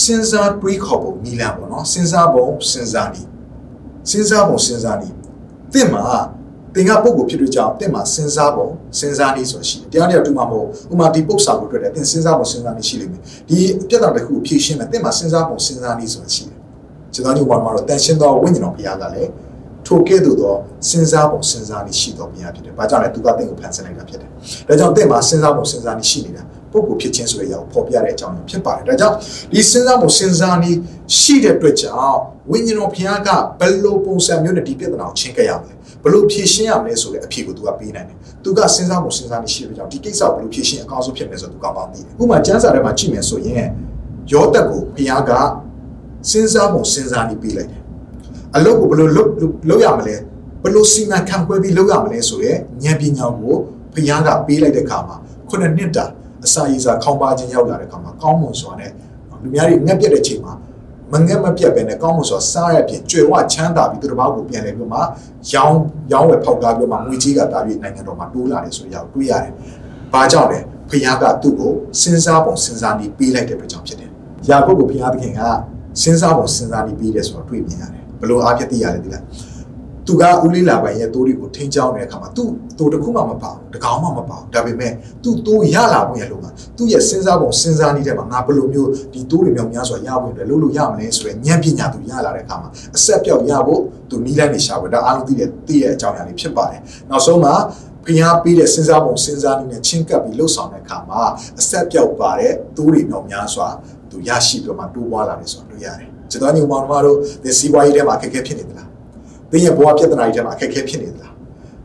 [0.00, 3.28] စဉ်းစားတွေးခေါ်ပုံနီလန်ပေါ့နော်စဉ်းစားပုံစဉ်းစားနည်း
[4.10, 5.14] စဉ်းစားပုံစဉ်းစားနည်း
[5.72, 6.04] တင့်မှာ
[6.74, 8.68] တင်ကပုံကိုဖြစ်တွေ့ကြအောင်တင့်မှာစဉ်းစားပုံ
[8.98, 13.58] စဉ်းစားနည်းဆိုတာရှိတယ်တရားတရားတူမှာမဟုတ်ဥမာဒီပု္ပ္ပစာကိုတွေ့တယ်တင်စဉ်းစားပုံစဉ်းစားနည်းရှိလိမ့်မယ်ဒီ
[13.88, 16.55] ပြဿနာတစ်ခုကိုဖြေရှင်းမယ်တင့်မှာစဉ်းစားပုံစဉ်းစားနည်းဆိုတာရှိတယ်
[17.17, 19.31] ကျွန်တော်တို့ဘာမှတော့တန်ရှင်းသောဝိညာဉ်တော်ဘုရားကလည်း
[19.85, 20.55] ထိုကဲ့သို့သော
[20.87, 24.29] စဉ်းစားပုံစဉ်းစားနည်းရှိတော်ဘုရားဖြစ်တယ်။ဘာကြောင့်လဲသူကတင့်ကိုဖန်ဆင်းလိုက်တာဖြစ်တယ်။
[24.67, 29.15] ဒါကြောင့်တင့်မှာစဉ်းစားပုံစဉ်းစားနည်းရှိနေတာပုဂ္ဂိုလ်ဖြစ်ခြင်းဆိုတဲ့အရာကိုဖော်ပြတဲ့အကြောင်းဖြစ်ပါတယ်။ဒါကြောင့်
[29.53, 30.77] ဒီစဉ်းစားပုံစဉ်းစားနည်း
[31.19, 32.17] ရှိတဲ့အတွက်ကြောင့်
[32.51, 43.65] ဝိညာဉ်တော်ဘုရားကဘယ်လိုပုံစံမျိုးနဲ့ဒီပြဿနာကိုချင်းကပ်ရမလဲ။ဘယ်လိုဖြေရှင်းရမလဲဆိုတဲ့အဖြေကိုသူကပေးနိုင်တယ်။သူကစဉ်းစားပုံစဉ်းစားနည်းရှိတဲ့ကြောင့်ဒီကိစ္စကိုဘယ်လိုဖြေရှင်းအကောင်းဆုံးဖြစ်မယ်ဆိုတော့သူကောင်းကောင်းသိတယ်။ဥပမာကျမ်းစာထဲမှာကြည့်မယ်ဆိုရင်
[44.31, 45.31] ယောသက်ကိုဘုရားက
[46.29, 47.81] စဉ်းစားပုံစဉ်းစားနည်းပေးလိုက်တယ်။
[48.55, 49.29] အလုပ်ကိုဘယ်လိုလုပ်
[49.69, 50.15] လုပ်ရမလဲ
[50.63, 52.53] ဘယ်လိုစီမံခန့်ခွဲပြီးလုပ်ရမလဲဆိုရဲ
[52.83, 53.55] ဉာဏ်ပညာကို
[53.93, 55.15] ဘုရားကပေးလိုက်တဲ့အခါမှာ
[55.49, 56.05] ခုနှစ်နှစ်တာ
[56.45, 58.91] အစာရည်စာခေါင်းပါခြင်းရောက်လာတဲ့အခါမှာကောင်းမွန်စွာနဲ့
[59.41, 60.53] လူများတွေငက်ပြက်တဲ့ချိန်မှာ
[61.11, 64.99] မငက်မပြက်ပဲနဲ့ကောင်းမွန်စွာစားရပြင်ကြွယ်ဝချမ်းသာပြီးသူတစ်ပါးကိုပြန်လဲပြီးမှ
[65.53, 65.79] ရောင်း
[66.11, 69.53] ရောင်းဝယ်ဖောက်ကားပြီးမှငွေကြီးကတာပြီးနိုင်ငံတော်မှာတိုးလာတယ်ဆိုရအောင်တွေးရတယ်။
[70.13, 74.09] ဘာကြောင့်လဲဖခင်ကသူ့ကိုစဉ်းစားပုံစဉ်းစားပြီးပေးလိုက်တဲ့အတွက်ကြောင့်ဖြစ်တယ်။
[74.49, 75.41] ယာကုပ်ကိုဖခင်သခင်က
[76.01, 79.23] စဉ်းစားပုံစဉ်းစားပြီးပေးတယ်ဆိုတော့တွေးမြင်ရတယ်။ဘလို့အားဖြင့်သိရတယ်ဒီလား။
[80.07, 84.91] သူကဦးလေးလာပိုင်ရဲ့တိုးတွေကိုထိန်းချောင်းနေတဲ့အခါမှာသူ့တိုးတစ်ခုမှမပါဘူးတကောင်မှမပါဘူးဒါပေမဲ့
[85.23, 97.53] သူ့တိုးရလာဖို့ရလို့ကသူ့ရဲ့စဉ်းစားပုံစဉ်းစားနေတဲ့မှာငါဘယ်လိုမျိုးဒီတိုးတွေမြောက်များစွာရဖို့အတွက်လုပ်လို့ရမလဲဆိုရယ်ဉာဏ်ပညာသူရလာတဲ့အခါမှာအဆက်ပြောက်ရဖို့သူနီးလိုက်နေရှာဖို့ဒါအားလုံးသိတဲ့သိရဲ့အကြောင်းအရာလေးဖြစ်ပါတယ်နောက်ဆုံးမှာ
[98.05, 101.21] ဖျားပေးတဲ့စဉ်းစားပုံစဉ်းစားနည်းနဲ့ချင်းကပ်ပြီးလှုပ်ဆောင်တဲ့အခါမှာ
[101.59, 103.67] အဆက်ပြောက်ပါတဲ့တိုးတွေမြောက်များစွာ
[104.10, 108.88] သူရရှိပြီးတော့မှတိုးပွားလာတယ်ဆိုတော့တွေ့ရတယ်ကျွန်တော်ညီမောင်တို့ဒီစီးပွားရေးထဲမှာအခက်အခဲဖြစ်နေသလား
[109.50, 111.32] သင်ရဲ့ဘဝပြဿနာတွေထဲမှာအခက်အခဲဖြစ်နေသလား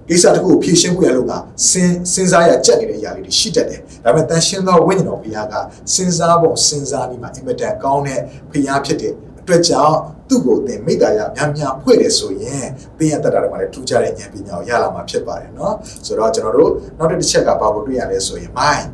[0.10, 1.34] ကိစ္စတစ်ခုကိုဖြေရှင်းဖို့ရလို့က
[1.70, 5.54] စဉ်စဉ်းစားရကြက်နေတဲ့အရာလေးတွေရှိတတ်တယ်ဒါပေမဲ့တန်ရှင်းသောဝိညာဉ်တော်ဘုရားက
[5.94, 8.20] စဉ်းစားဖို့စဉ်းစားပြီးမှအင်မတန်ကောင်းတဲ့
[8.52, 9.98] ဘုရားဖြစ်တဲ့အတွက်ကြောင့်
[10.30, 12.66] သူ့ကိုသင်မိတ္တာရများများဖွဲ့တယ်ဆိုရင်
[12.98, 15.74] သင်ရဲ့တတ်တာတွေမှာလည်းထူးခြားတဲ့ဉာဏ်ပညာကိုရလာမှာဖြစ်ပါတယ်เนาะ
[16.06, 18.92] ဆိုတော့ကျွန်တော်တို့နောက်တစ်ချက်ကဘာကိုတွေ့ရလဲဆိုရင် mind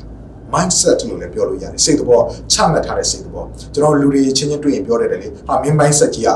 [0.55, 2.21] mindset လို့လည်းပြောလို့ရတယ်စိတ်သဘော
[2.53, 6.31] ချမှတ်ထားတဲ့စိတ်သဘောကျွန်တော်လူတွေချင်းချင်းတွေ့ရင်ပြောတယ်လေဟာမင်း mindset ကြီးက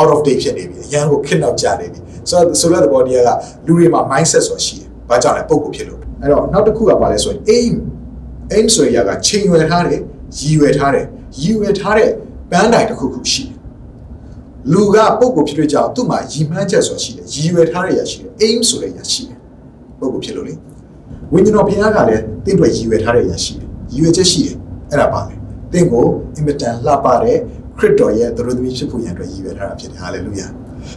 [0.00, 3.30] out of date ဖြစ်နေပြီအရန်ကိုခက်နောက်ကျနေပြီဆိုတော့ဆိုတဲ့သဘောတရားက
[3.66, 7.74] လူတွေမှာ mindset ဆိုတာရှိတယ်ဘာကြောင့်လဲပုံကိုဖြစ်လို့အဲ့တော့နောက်တစ်ခုကဘာလဲဆိုရင် aim
[8.54, 10.00] aim ဆိုရကချိန်ရွယ်ထားတယ်
[10.38, 11.06] ရည်ရွယ်ထားတယ်
[11.40, 12.10] ရည်ရွယ်ထားတဲ့
[12.50, 13.56] ပန်းတိုင်တစ်ခုခုရှိတယ်
[14.72, 19.38] လူကပုံကိုဖြစ်လို့ကြောင့်သူ့မှာရည်မှန်းချက်ဆိုတာရှိတယ်ရည်ရွယ်ထားတဲ့ရရှိတယ် aim ဆိုတဲ့ရရှိတယ်
[20.00, 20.54] ပုံကိုဖြစ်လို့လေ
[21.32, 24.56] ဝိညာဉ်တော်ဘုရားကလည်းတင့်အတွက်ရည်ရွယ်ထားတဲ့အရာရှိတယ်ရည်ရွယ်ချက်ရှိတယ်
[24.90, 25.34] အဲ့ဒါပါလေ
[25.72, 26.04] တင့်ကို
[26.36, 27.38] အင်မတန်လှပတဲ့
[27.78, 30.46] ခရစ်တော်ရဲ့သတော်သမီးဖြစ်ဖို့ရန်အတွက်ရည်ရွယ်ထားတာဖြစ်တယ်ဟာလေလုယာ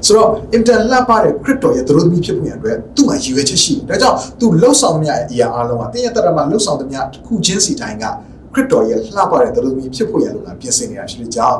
[0.05, 8.05] ဆိုတော့ intern လှပတဲ့ crypto ရဲ့သတို့သမီးဖြစ်ဖို့ရန်အတွက်သူ့မှာရည်ရွယ်ချက်ရှိတယ်ဒါကြောင့်သူလှုပ်ဆောင်သမျှအရာအားလုံးကတင်းရတရမှာလှုပ်ဆောင်သမျှတစ်ခုချင်းစီတိုင်းက
[8.53, 11.57] crypto ရဲ့လှပတဲ့သတို့သမီးဖြစ်ဖို့ရန်လို့ကပြင်ဆင်နေတာဖြစ်တဲ့ကြောင့်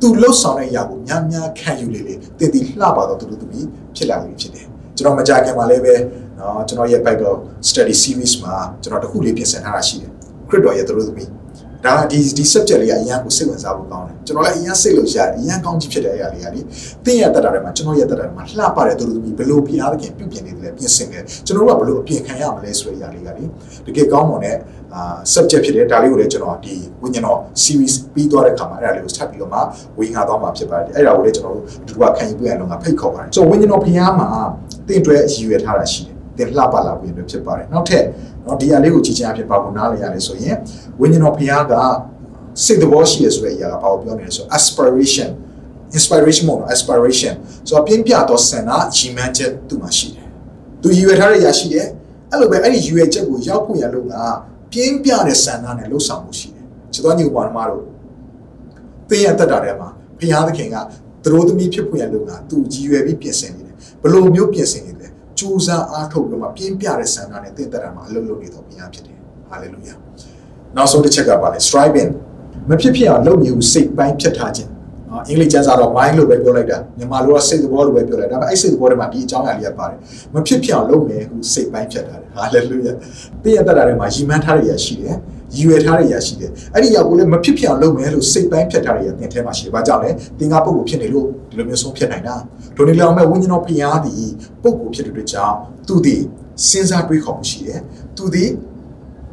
[0.00, 5.94] သူလှုပ်ဆောင်တဲ့အရာကိုများများခံယူလေလေတင်တီလှပတော့သတို့သမီးဖြစ်လာပြီဖြစ်တယ်ကျွန်တော်မကြခင်မှာလည်းပဲ
[6.40, 7.36] နော်ကျွန်တော်ရဲ့ Bible
[7.68, 10.10] Study Series မှာကျွန်တော်တခုလေးပြင်ဆင်ထားတာရှိတယ်
[10.48, 11.28] ခရစ်တော်ရဲ့သရိုးသမီး
[11.84, 16.60] ဒါဒီဒီ subject လေးကအရင်ကိုစိတ်ဝင်စားဖို့ကောင်းတယ်ကျွန်တော်လည်းအရင်စိတ်လို့ရတယ်အရင်ကောင်းကြည့်ဖြစ်တဲ့အရာလေးကလေ
[17.04, 23.44] သင်ရဲ့တက်တာတွေမှာကျွန်တော်ရဲ့တက်တာတွေမှာလှပတဲ့သူတို့သမီးဘလို့ပြားသခင်ပြုပြင်နေတယ်လဲပြင်ဆင်တယ်ကျွန်တော်တို့ကဘလို့အပြင်ခံရမလဲဆိုတဲ့အရာလေးကလေ
[23.86, 24.56] တကယ်ကောင်းမွန်တဲ့
[24.94, 29.60] အာ subject ဖြစ်တယ်ဒါလေးကိုလည်းကျွန်တော်ဒီဝိညာဉ်တော် series ပြီးသွားတဲ့အခါမှာအဲ့ဒါလေးကိုဆက်ပြီးတော့မှ
[29.98, 34.28] ဝေငါသွားမှာဖြစ်ပါတယ်အဲ့ဒါကိုလည်းကျွန်တော်တို့အတူတူကခံယူပြန်အောင်ကဖိတ်ခေါ်ပါတယ်ဆိုဝိညာဉ်တော်ဖျားမှာ
[34.88, 36.09] သင်တွေရည်ရွယ်ထားတာရှိတယ်
[36.40, 38.04] တဲ့လှပလာပြီပဲဖြစ်ပါတယ်နောက်ထပ်
[38.46, 40.56] နော်ဒီအရာလေးကိုကြည့်ချင်အဖြစ်ပါကိုနားလည်ရတယ်ဆိုရင်
[41.00, 41.74] ဝိညာဉ်တော်ဖခင်က
[42.64, 45.30] စိတ်သဘောရှိရဆိုတဲ့အရာကဘာကိုပြောနေလဲဆို aspiration
[45.96, 47.34] inspiration မဟုတ် aspiration
[47.68, 50.26] ဆိုတော့ပြင်းပြတော့ဆန္ဒရည်မှန်းချက်သူ့မှာရှိတယ်
[50.82, 51.86] သူရည်ရွယ်ထားတဲ့အရာရှိတယ်
[52.30, 54.14] အဲ့လိုပဲအဲ့ဒီရည်ရွယ်ချက်ကိုရောက်ဖို့ရလို့က
[54.72, 57.84] ပြင်းပြတဲ့ဆန္ဒနဲ့လှုပ်ဆောင်မှုရှိတယ်ချစ်တော်ညီကောင်မတို့
[59.08, 60.76] တင်းရတက်တာတဲ့မှာဘုရားသခင်က
[61.24, 64.92] သူတို့သမီးဖြစ်ဖွယ်ရလို့ကသူရည်ရွယ်ပြီးပြင်ဆင်နေတယ်ဘလို့မျိုးပြင်ဆင်နေ
[65.40, 69.16] တယ်ကြိုးစားအားထုတ်ပြီးမှပြင်းပြတဲ့ဆန္ဒနဲ့တင့်တက်တာမှာအလုပ်လုပ်နေတော့ဘုရားဖြစ်တယ်
[69.48, 69.94] ဟာလေလုယာ
[70.76, 72.10] နောက်ဆုံးတစ်ချက်ကပါလေ striving
[72.70, 74.70] မဖြစ်ဖြစ်အောင်လုပ်နေဦးစိတ်ပိုင်းဖြတ်ထားခြင်း
[75.10, 79.98] နော်အင်္ဂလိပ်ကျမ်းစာတော့ mind လို့ပဲပြောလိုက်တာမြန်မာလိုကစိတ်သဘောလို့ပဲပြောလိုက်တာဒါပေမဲ့အဲ့စိတ်သဘောတွေမှာဒီအကြောင်းအရာလေးကပါတယ်
[80.34, 82.92] မဖြစ်ဖြစ်အောင်လုပ်မယ်ဟုစိတ်ပိုင်းဖြတ်ထားတယ်ဟာလေလုယာ
[83.42, 85.16] ပြည့်ရတတ်တာတွေမှာရည်မှန်းထားရရရှိတယ်
[85.56, 92.36] ရည်ရွယ်ထားရရရှိတယ်အဲ့ဒီရောက်ကိုလည်းမဖြစ်ဖြစ်အောင်လုပ်မယ်လို့စိတ်ပိုင်းဖြတ်ထားရရသင်ထဲမှာရှိတယ်ဘာကြောင့်လဲသင်ကပုံကိုဖြစ်နေလို့ဒီလိုမျိုးဆုံးဖြတ်နိုင်တာ
[92.76, 94.26] ဒိုနေလောင်မဲ့ဝိညာဉ်တော်ဖျားသည်
[94.62, 95.56] ပုံကိုဖြစ်တဲ့အတွက်ကြောင့်
[95.88, 96.22] သူသည်
[96.68, 97.80] စဉ်းစားတွေးခေါ်မှုရှိတယ်
[98.16, 98.50] သူသည်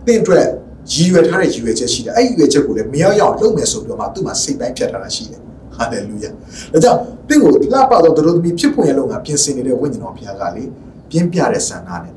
[0.05, 0.45] သင်အတွက်
[0.93, 5.39] ရည်ရွယ်ထားတဲ့ရည်ရွယ်ချက်ရှိတယ်အဲ့ဒီရည်ရွယ်ချက်ကိုလည်းမရောက်ရောက်လုပ်မယ်ဆိုပြီးတော့မှသူ့မှာစိတ်ပိုင်းဖြတ်ထားတာရှိတယ်
[5.75, 6.29] ဟာလေလုယာ
[6.73, 7.57] ဒါကြောင့်တင့်ကိုလှ
[7.91, 10.63] ပတော့တို့သမီးဖြစ်ဖွင့်ရလို့ငါပြင်ဆင်နေတဲ့ဝိညာဉ်တော်ဘုရားကလေ
[11.09, 12.13] ပြင်းပြတဲ့ဆန္ဒနဲ့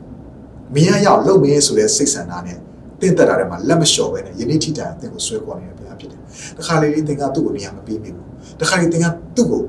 [0.74, 2.58] မရရောက်လုပ်မယ်ဆိုတဲ့စိတ်ဆန္ဒနဲ့
[3.00, 6.20] တင့်တက်တာထဲမှာလက်မလျှော်ပဲနဲ့ယနေ့ထိတိုင်တင့်ကိုဆွဲခေါ်နေတဲ့ဘုရားဖြစ်တယ်
[6.58, 8.26] တခါလေလေးတင်ကသူ့ကိုနေရာမပေးမိဘူး
[8.60, 9.62] တခါလေတင်ကသူ့ကို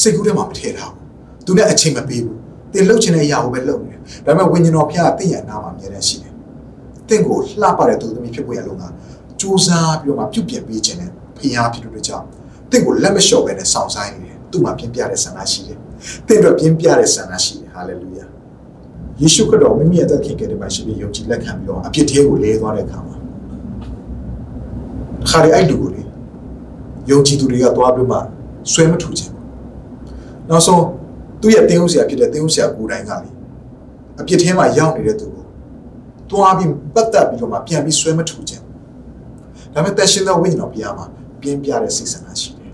[0.00, 2.36] စိတ်ကူးထဲမှာမထည့်ထားဘူးသူနဲ့အချိန်မပေးဘူး
[2.72, 6.32] တင်လှုပ်ချင်တဲ့အရာကိုပဲလှုပ်နေတယ်ဒါပေမဲ့ဝိညာဉ်တော်ဘုရားကတင့်ရနာမှာအမြဲတမ်းရှိတယ်
[7.08, 8.88] တင့်ကိုလှပတဲ့သူသမီးဖြစ်ဖို့ရလို့ငါ
[9.40, 12.26] စူးစမ်းပြီးတော့မှပြုတ်ပြင်ပေးခြင်းနဲ့ဖျားဖြစ်လို့ကြောင့်
[12.70, 15.78] တင့်ကိုလက်မလျှော်ပဲနဲ့စောင့်ဆိုင်နေတယ်သူ့မှာပြင်းပြတဲ့ဆန္ဒရှိတယ်
[16.28, 18.24] တင့်အတွက်ပြင်းပြတဲ့ဆန္ဒရှိတယ်ဟာလေလုယာ
[19.20, 23.16] ယေရှုခရစ်တော်မိမိရဲ့သက်ခင်ကတည်းကရှိပြီးယုံကြည်လက်ခံပြီးတော့အပြစ်သေးကိုလဲသွားတဲ့အခါမှာ
[25.30, 26.02] ခါရီအဲ့တူကိုလေ
[27.10, 28.18] ယုံကြည်သူတွေကသွားပြီးမှ
[28.72, 29.32] ဆွဲမထူခြင်း
[30.48, 30.84] နောက်ဆုံး
[31.40, 33.28] သူ့ရဲ့တင်းဥစရာဖြစ်တဲ့တင်းဥစရာကိုယ်တိုင်ကလေ
[34.20, 35.44] အပြစ်ထဲမှာရောက်နေတဲ့သူကို
[36.30, 38.62] တွားပြီးပတ်သက်ပြီးတော့မှပြန်ပြီးဆွဲမထူခြင်း
[39.72, 41.06] ဒါပေမဲ့တက်ရှင်သောဝိညာဉ်တော်ဘုရားမှာ
[41.40, 42.72] ပြင်းပြတဲ့စိတ်ဆန္ဒရှိတယ်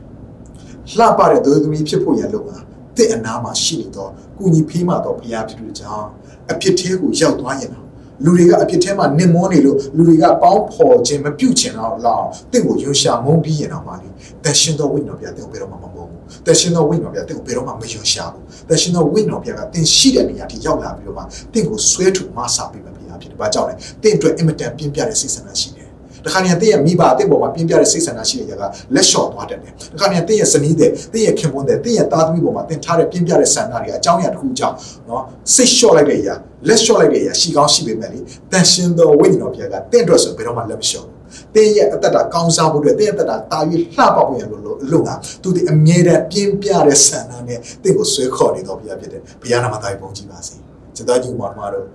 [0.99, 2.51] လှပတဲ့သူသမီးဖြစ်ဖို့ရလို့က
[2.97, 6.09] တစ်အနာမှာရှိနေတော့ကုညီဖေးမှတော့ဘုရားဖြစ်လို့ကြောင်း
[6.53, 7.87] အဖြစ်သေးကိုရောက်သွားရင်တော့
[8.25, 14.09] လူတွေကအဖြစ်ထဲမှာနစ်မောနေလို့လူတွေကပေါင်းဖော်ခြင်းမပြုတ်ခြင်းတော့လောက်တင့်ကိုယွန်ရှာမုန်းပြီးရင်တော့မှလေ
[14.45, 25.80] တက်ရှင်သောဝိညာဉ်တော်ဘုရားတင့်ကိုဘယ်တော့မှမမုန်းဘူးတက်ရှင်သောဝိညာဉ်တော်ဘုရားတင့်ကိုဘယ်တော့မှမယွန်ရှာဘူးတက်ရှင်သောဝိညာဉ်တော်ဘုရားကတင်ရှိတဲ့နေရာထိရောက်လာပြီးတော့မှတင့်ကိုဆွဲထုမဆာပြီးမှဘုရားဖြစ်တယ်။ဘာကြောင့်လဲတင့်အတွက်အင်မတန်ပြင်းပြတဲ့စိတ်ဆန္ဒရှိတယ်
[26.25, 34.77] တခါတည်းတင်းရဲ့မိဘအစ်ပေါ်မှာပြင်းပြတဲ့စိတ်ဆန္ဒရှိတဲ့ရကလက်လျှော့သွားတတ်တယ်တခါတည်းတင်းရဲ့ဇနီးတဲ့တင်းရဲ့ခင်ပွန်းတဲ့တင်းရဲ့သားသမီးပေါ်မှာတင်ထားတဲ့ပြင်းပြတဲ့ဆန္ဒတွေကအကြောင်းအရာတစ်ခုကြောင့်
[35.09, 35.23] နော်
[35.55, 36.35] စိတ်လျှော့လိုက်တဲ့အရာ
[36.69, 38.19] လက်လျှော့လိုက်တဲ့အရာရှိကောင်းရှိပေမဲ့လေ
[38.53, 41.21] တန်ရှင်သောဝိညာဉ်တော်ဘုရားကတင့်အတွက်ဆိုဘယ်တော့မှလက်မလျှော့ဘူး
[41.55, 43.59] တင်းရဲ့အသက်တာကောင်းစားဖို့အတွက်တင်းရဲ့အသက်တာတာ၍
[43.95, 45.11] လှပဖို့ရလို့လို့က
[45.43, 50.55] သူဒီအမြဲတမ်းပြင်းပြတဲ့ဆန္ဒနဲ့တင့်ကိုဆွဲခေါ်နေတော်ဘုရားဖြစ်တယ်ဘုရားနာမသားကြီးပုံကြည်ပါစေ
[50.97, 51.87] စေတသာကြီးမှာမှာတော့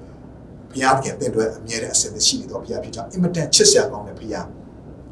[0.75, 4.47] ဘုရားခင်တင့်အတွက်အမြဲတမ်းအစင်ရှိနေတော့ဘုရားဖြစ်ကြောင်းအင်မတန်ချစ်စရာကောင်းတဲ့ဘုရား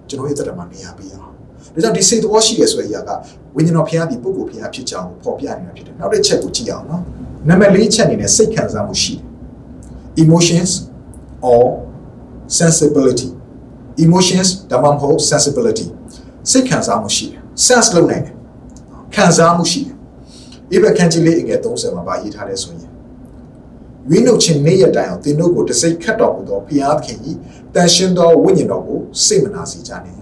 [0.10, 1.32] ကျွန်တော်ရဲ့တက်တာမှာနေရာပေးအောင်
[1.74, 3.10] ဒါကြောင့်ဒီစိတ်တော်ရှိရဆိုတဲ့အရာက
[3.56, 7.02] ဝိညာဉ်တော်ဘုရားဒီပုဂ္ဂိုလ်ဘုရားဖြစ်ကြောင်းကိုပေါ်ပြနေတာဖြစ်တယ်နောက်တစ်ချက်ကိုကြည့်အောင်နော်
[7.50, 9.24] နံပါတ်၄ချက်အနေနဲ့စိတ်ခံစားမှုရှိတယ်
[10.24, 10.72] emotions
[11.52, 11.64] or
[12.60, 13.30] sensibility
[14.06, 15.88] emotions ဒါမှမဟုတ် sensibility
[16.52, 18.36] စိတ်ခံစားမှုရှိတယ် sense လုပ်နိုင်တယ်
[19.16, 19.96] ခံစားမှုရှိတယ်
[20.76, 22.93] ဧဘခန်းကြီးလေးအငယ်30မှာဗာရေးထားတယ်ဆိုရင်
[24.10, 27.18] ဝိနုချင်းနေ့ရက်တိုင်အောင်သင်တို့ကိုတစိတ်ခတ်တော်မူသောဘုရားသခင်၏
[27.76, 30.20] တန်ရှင်းသောဝိညာဉ်တော်ကိုစိတ်မနာစေကြနှင့်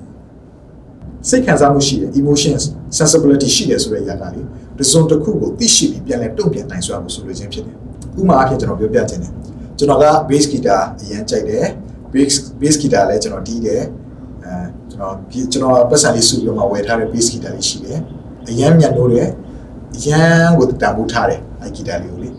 [1.29, 2.63] စိတ်ခံစားမှုရှိတယ် emotions
[2.97, 4.41] sensibility ရှိတယ်ဆိုတဲ့အရာကလေ
[4.79, 7.75] တစုံတစ်ခုကိုသိရှိပြီးပြန်လဲတုံ့ပြန်နိုင်စွာကိုဆိုလိုခြင်းဖြစ်တယ်
[8.19, 9.31] ဥပမာအဖြစ်ကျွန်တော်ပြောပြခြင်းတယ်
[9.77, 11.65] ကျွန်တော်က bass guitar အရင်ကြိုက်တယ်
[12.13, 13.81] bass bass guitar လည်းကျွန်တော်တီးတယ်
[14.43, 14.53] အဲ
[14.91, 15.15] ကျွန်တော်
[15.51, 17.99] ကျွန်တော်ပတ်စံလေးစုပြီးတော့မှဝယ်ထားတဲ့ bass guitar လေးရှိတယ်
[18.49, 19.27] အရန်မြတ်လို့တယ်
[19.95, 22.29] အရန်ကိုတန်ဖိုးထားတယ်အဲ guitar လေးကိုလေ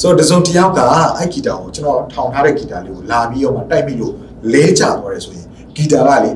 [0.00, 0.80] ဆိုတော့တစုံတစ်ယောက်က
[1.18, 4.14] အဲဂီတာကိုကျွန်တော်ထောင်ထားတဲ့ဂီတာလေးကိုလာပြီးတော့မှတိုက်ပြီးလို့
[4.52, 6.30] လဲကျသွားတယ်ဆိုရင်ဂီတာကလေ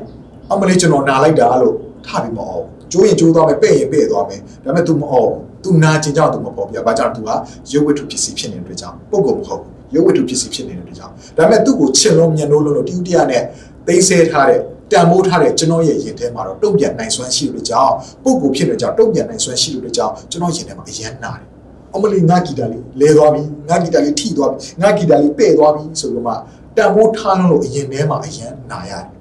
[0.51, 1.75] အမလေးကျွန်တော်နာလိုက်တာလို့
[2.07, 5.31] ထပြီးမအောင်ကျိုးရင်ကျိုးသွားမယ်ပဲ့ရင်ပဲ့သွားမယ်ဒါပေမဲ့ तू မအောင်
[5.63, 7.29] သူနာကျင်ကြောင့်သူမပေါ်ပြဘာကြောင့်သူက
[7.71, 9.61] ရုပ်ဝတ္ထုပစ္စည်းဖြစ်နေတဲ့အတွက်ကြောင့်ပုံကုန်မဟုတ်
[9.95, 13.43] ရုပ်ဝတ္ထုပစ္စည်းဖြစ်နေတဲ့အတွက်ကြောင့်ဒါပေမဲ့သူ့ကိုချစ်လုံးမျက်နှိုးလုံးလို့တိဥတရနဲ့
[13.87, 14.59] သိမ်းဆဲထားတဲ့
[14.91, 21.54] တန်မိုးထားတဲ့ကျွန်တော်ရဲ့ရင်ထဲမှာတော့တုံ့ပြန်နိုင်စွမ်းရှိလို့ကြောင့်ပုံကိုဖြစ်တဲ့ကြောင့်တုံ့ပြန်နိုင်စွမ်းရှိလို့ကြောင့်ကျွန်တော်ရင်ထဲမှာအယမ်းနာတယ်
[21.95, 26.33] အမလီငါဂီတာလေးလဲသွားပြီငါဂီတာလေးထိသွားပြီငါဂီတာလေးပဲ့သွားပြီဆိုတော့မှ
[26.77, 29.15] တန်မိုးထားလုံးလို့အရင်ထဲမှာအယမ်းနာရတယ်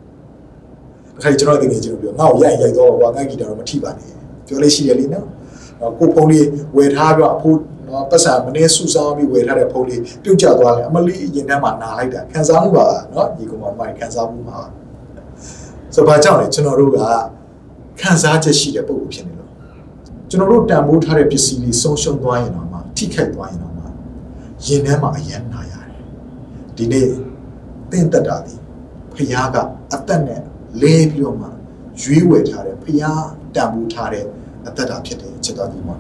[1.22, 4.10] ခါကျွန်တော်တကယ်ကျွန်တော်ပြောငါ့ကိုရိုက်ရိုက်တော့ကွာငါဂီတာတော့မထိပါနဲ့
[4.46, 5.26] ပြောလေးရှိရလေနော်
[5.98, 7.58] ကိုဖုန်းလေးဝယ်ထားပြီးအဖိုး
[7.88, 14.58] နော်ပတ်စံမနေစုဆောင်းပြီးဝယ်ထားတဲ့ဖုန်းလေးပြုတ်ကျသွားတယ်အမလီရင်ထဲမှာနာလိုက်တာခံစားမှုပါနော်ဒီကောင်မှခံစားမှုပါ
[15.94, 16.98] ဆိုဘာကြောင့်လဲကျွန်တော်တို့က
[18.00, 19.43] ခံစားချက်ရှိတဲ့ပုံကိုဖြစ်နေလို့
[20.34, 23.82] ကျွန်တော်တို့တန်ဖိုးထားတဲ့ပစ္စည်းလေးဆုံးရှုံးသွားရင်တော့မှထိခိုက်သွားရင်တော့မှ
[24.66, 25.88] ရင်ထဲမှာအယံနာရတယ်
[26.76, 27.08] ဒီနေ့
[27.90, 28.54] တင့်တက်တာဒီ
[29.12, 29.56] ဖခင်က
[29.92, 30.40] အသက်နဲ့
[30.80, 31.48] လဲပြီးတော့မှ
[32.02, 32.98] ရွေးဝယ်ထားတဲ့ဖခင်
[33.54, 34.24] တန်ဖိုးထားတဲ့
[34.66, 35.96] အသက်တာဖြစ်တယ်ချစ်တော်ကြီးမှာ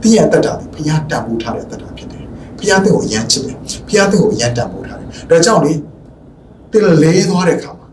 [0.00, 2.24] တင်းရဲ့အသက်တာဒီဖခင်တန်ဖိုးထားတဲ့အသက်တာဖြစ်တယ်
[2.58, 3.56] ဖခင်တဲ့ကိုအယံချစ်တယ်
[3.88, 5.72] ဖခင်တဲ့ကိုအယံတန်ဖိုးထားတယ်ဒါကြောင့်လေ
[6.70, 7.88] တင်လဲသွားတဲ့အခါမှာ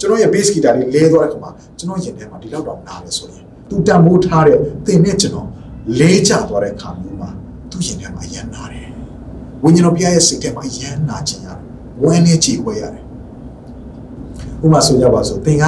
[0.00, 5.48] ျွန်တော်ရဲ့ base guitar လေးလဲသွားတဲ့ခါမှာကျွန်တော်ရင်ထဲမှာဒီလောက်တောင်နားလဲဆိုရင် သူတန်မိုးထားတဲ့သင်နဲ့ကျွန်တော်
[5.98, 7.30] လဲကျသွားတဲ့ခါမျိုးမှာ
[7.70, 8.88] သူရင်ထဲမှာအယံနာတယ်
[9.62, 11.58] ဝိညာဉ်တော်ဘုရားရဲ့စိတ်ထဲမှာအယံနာခြင်းရတယ်
[12.02, 13.04] ဝမ်းနဲ့ကြည်ခွဲရတယ်
[14.62, 15.64] ဥပမာဆိုကြပါစို့သင်က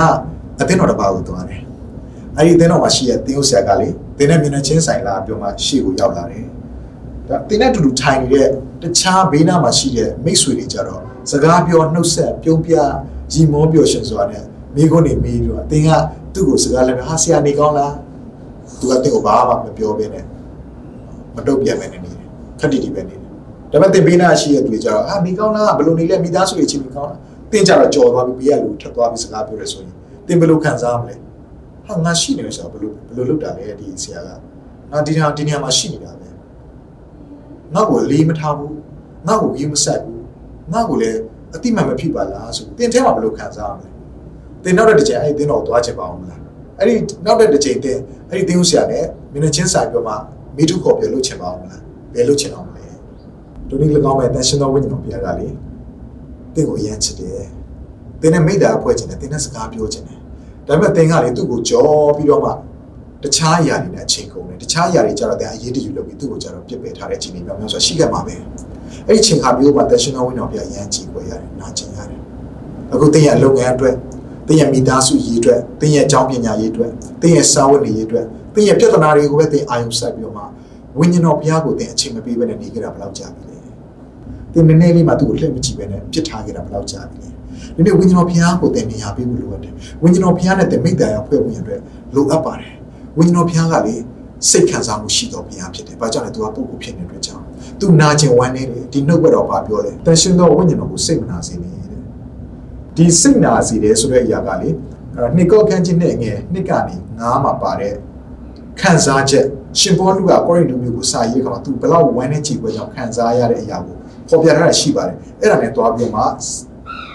[0.60, 1.62] အသင်းတော်တစ်ပါးကိုသွားတယ်
[2.36, 6.44] အဲ့ဒီအသင်းတော်မှာရှိတဲ့သင်ဥဆရာကလေသင်နဲ့မျက်နှာချင်းဆိုင်လာပြောမှရှေ့ကိုရောက်လာတယ်
[7.28, 8.48] ဒါသင်နဲ့အတူတူထိုင်နေတဲ့
[8.82, 12.74] တခြားဘေးနားမှာရှိတဲ့မိတ်ဆွေတွေကြတော့စကားပြောနှုတ်ဆက်ပြုံးပြ
[13.32, 14.44] ရီမောပျော်ရွှင်စွာနဲ့
[14.76, 15.90] မိခွန်းနေမေးပြီးတော့အသင်က
[16.34, 17.94] သူ့ကိုစကားလည်းဟာဆရာနေကောင်းလား
[18.78, 20.24] သူကတင့်ကိုဘာမှမပြောဘဲနဲ့
[21.34, 22.28] မတုတ်ပြန်ပဲနေနေတယ်
[22.60, 23.20] ခက်တီတီပဲနေတယ်
[23.72, 27.20] ဒါပေမဲ့တင်ပေးနာရှိတဲ့တွေ့ကြတော့ဟာနေကောင်းလားဘယ်လိုနေလဲမိသားစုတွေချင်းနေကောင်းလား
[27.52, 29.92] တင်ကြတော့ကြော်သွားပြီးဘေးကလူထပ်သွားပြီးစကားပြောရဲဆိုရင်
[30.26, 31.14] တင်ဘယ်လိုခံစားမလဲ
[31.86, 34.28] ဟာငါရှိနေလို့ဆိုတော့ဘယ်လိုဘယ်လိုလုပ်တာလဲဒီဆရာက
[34.90, 36.28] ငါဒီဟာဒီနေရာမှာရှိနေတာပဲ
[37.74, 38.74] ငါ့ကိုလေးမထားဘူး
[39.26, 40.22] ငါ့ကိုကြီးမဆက်ဘူး
[40.72, 41.18] ငါ့ကိုလည်း
[41.54, 43.88] အတိမတ်မဖြစ်ပါလားဆိုတင်ထဲမှာဘယ်လိုခံစားရမလဲ
[44.64, 46.40] တင်နောက်တဲ့တစ်ချိန်အဲ့ဒီတင်းတော်သွားချင်ပါအောင်မလား
[46.78, 47.98] အဲ့ဒီနောက်တဲ့တစ်ချိန်တင်
[48.30, 50.14] အဲ့ဒီတင်းဦးဆရာနဲ့မင်းချင်းဆိုင်ပြောမှ
[50.56, 51.82] မိထုခေါ်ပြလို့ချင်ပါအောင်မလား
[52.14, 52.86] ဘယ်လို့ချင်အောင်မလဲ
[53.68, 55.46] ဒုနည်း၎င်းမဲ့တန်ရှင်တော်ဝိညာဉ်တော်ဘုရားကလေ
[56.54, 57.42] တင်းကိုအရန်ချစ်တယ်
[58.20, 60.18] တင်းနဲ့မိတ္တာအဖွဲ့ချင်တယ်တင်းနဲ့စကားပြောချင်တယ်
[60.66, 62.50] ဒါပေမဲ့တင်းကလေသူ့ကိုကြောပြီးတော့မှ
[63.22, 68.34] တခြားအရာတွေနဲ့အချိန်ကုန်တယ်တခြားအရာတွေကြတော့တဲ့အရေးတယူလုပ်ပြီးသူ့ကိုကြတော့ပြစ်ပယ်ထားတဲ့ချိန်တွေများများဆိုရှိခဲ့မှာပဲ
[69.06, 72.20] အဲ့ဒီချိန်ခါမျိုးမှာတန်ရှင်တော်ဝိညာဉ်တော်ဘုရားအရန်ကြည်ွယ်ရတယ်နာကျင်ရတယ်
[72.92, 73.94] အခုတင်းရဲ့အလုပ်ငန်းအတွက်
[74.48, 76.90] တင်းရဲ့မိသားစုရေးအတွက်တင်းရဲ့အကြောင်းပညာရေးအတွက်
[77.22, 80.42] တင်းရဲ့စာဝတ်နေရေးအတွက်တင်းရဲ့ပြဿနာတွေကိုပဲတင်းအာရုံစိုက်ပြီးတော့မှ
[80.98, 83.56] ဝိညာဉ်တော်ဘုရားကိုတင်းအချိန်မပေးဘဲနဲ့နေကြတာဘယ်လောက်ကြာပြီလဲ
[84.52, 87.30] တင်းနည်းနည်းလေးမှသူ့ကိုလှည့်မကြည့်ဘဲနဲ့ပြစ်ထားကြတာဘယ်လောက်ကြာပြီလဲ
[87.76, 91.80] ဒီနေ့ဝိညာဉ်တော်ဘုရားကိုတင်းနေရာပေးဖို့လိုအပ်တယ်ဝိညာဉ်တော်ဘုရားနဲ့တင်းမိတ္တရာဖွဲ့ဝင်ရတဲ့
[92.14, 92.74] လိုအပ်ပါတယ်
[93.18, 93.94] ဝိညာဉ်တော်ဘုရားကလေ
[94.50, 97.44] စိတ်ခံစားမှုရှိတော်ဘုရားဖြစ်တယ်။ဘာကြောင့်လဲသူကပုဂ္ဂိုလ်ဖြစ်နေတဲ့အတွက်ကြောင့်
[97.80, 101.83] သူနာကျင်ဝမ်းနေတယ်ဒီနှုတ်ဘက်တော်ဘာပြောလဲ။တန်ရှင်သောဝိညာဉ်တော်ကိုစိတ်မနာစေနဲ့တဲ့။
[102.96, 104.68] ဒီစိတ်နာစေတယ်ဆိုတဲ့အရာကလေ
[105.36, 107.94] နှစ်ကောခန်းချင်းနဲ့ငယ်နှစ်ကနေငားမှာပါတဲ့
[108.80, 109.46] ခံစားချက်
[109.80, 113.96] ရှင်ဘောလူကကောရိန္သုမျိုးကိုစာရေးခါမှာသူဘလောက်ဝမ်းနေချီပွဲကြောင့်ခံစားရတဲ့အရာကို
[114.28, 116.22] ပေါ်ပြထားတာရှိပါတယ်။အဲ့ဒါနဲ့တွားပြီးမှ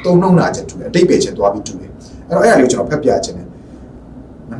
[0.03, 1.91] သုံးနှုံနာချက်တူတယ်အတိတ်ပဲချက်တွားပြီးတူတယ်။
[2.27, 3.47] အဲ့တော့အဲ့ဒါလေးကိုကျွန်တော်ဖတ်ပြခြင်းတယ်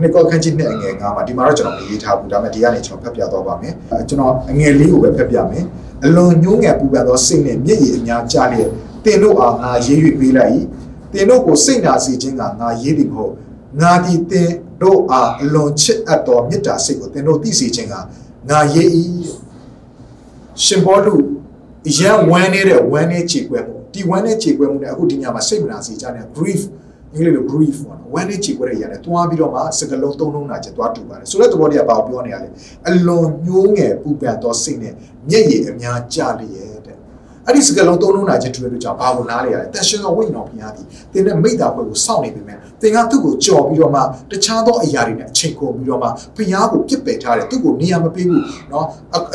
[0.01, 5.63] နှစ်ကောခန်းကြီးနှစ်အငယ်ငါးမှာဒီမှာတော့ကျွန်တော်မရေးထားဘူးဒါပေမဲ့ဒီကနေကျွန်တော်ဖတ်ပြသွားပါမယ်အဲကျွန်တော်အငယ်လေးကိုပဲဖတ်ပြမယ်
[6.05, 8.69] အလွန်ညှိုးငယ်ပူပန်သောစိတ်နဲ့မျက်ရည်အများကျလျက်
[9.05, 10.51] တင်တို့အားငါရေး၍ပေးလိုက်၏
[11.13, 13.33] တင်တို့ကိုစိတ်နာစေခြင်းကငါရေးသည်မဟုတ်
[13.81, 14.49] ငါဒီတင်
[14.81, 17.95] တို့အားအလွန်ချစ်အပ်သောမေတ္တာစိတ်ကိုတင်တို့သိစေခြင်းက
[18.49, 18.89] ငါရေး၏
[20.63, 21.13] ရှင်ဘောလူ
[21.97, 26.61] ရန်ဝမ်းနေတဲ့ဝမ်းနေခြေခွဲမှုဒီဝမ်းနေခြေခွဲမှုနဲ့အခုဒီညမှာစိတ်မနာစေကြတဲ့ grief
[27.13, 32.49] အင်္ဂလိပ်လို grief ပေါ့နော်ဝမ်းနဲ့ချီခွဲတဲ့ຢာနဲ့တွားပြီးတော့မှစကလုံးသုံးလုံးနာချက်တွားတူပါတယ်ဆိုတော့သဘောတရားဘာကိုပြောနေရလဲ
[32.89, 34.93] အလွန်ညှိုးငယ်ပူပန်သောစိတ်နဲ့
[35.29, 36.68] မျက်ရည်အများကျလျက်တဲ့
[37.46, 48.84] အဲ့ဒီစကလုံးသုံးလုံးနာချက်တူတဲ့အတွက်ကြောင့်ဘာကိုနားလဲရလဲတန်ရှင်သောဝိညာဉ်တော်ဘုရားသည်သင်တဲ့မိတ္တာဘွယ်ကိုစောင့်နေပြီမဲ့သင်ကသူ့ကိုကြော်ပြီးတော့မှတခြားသောအရာတွေနဲ့အချိန်ကုန်ပြီးတော့မှဘုရားကိုပြစ်ပယ်ထားတယ်သူ့ကိုနေရာမပေးဘူးเนาะ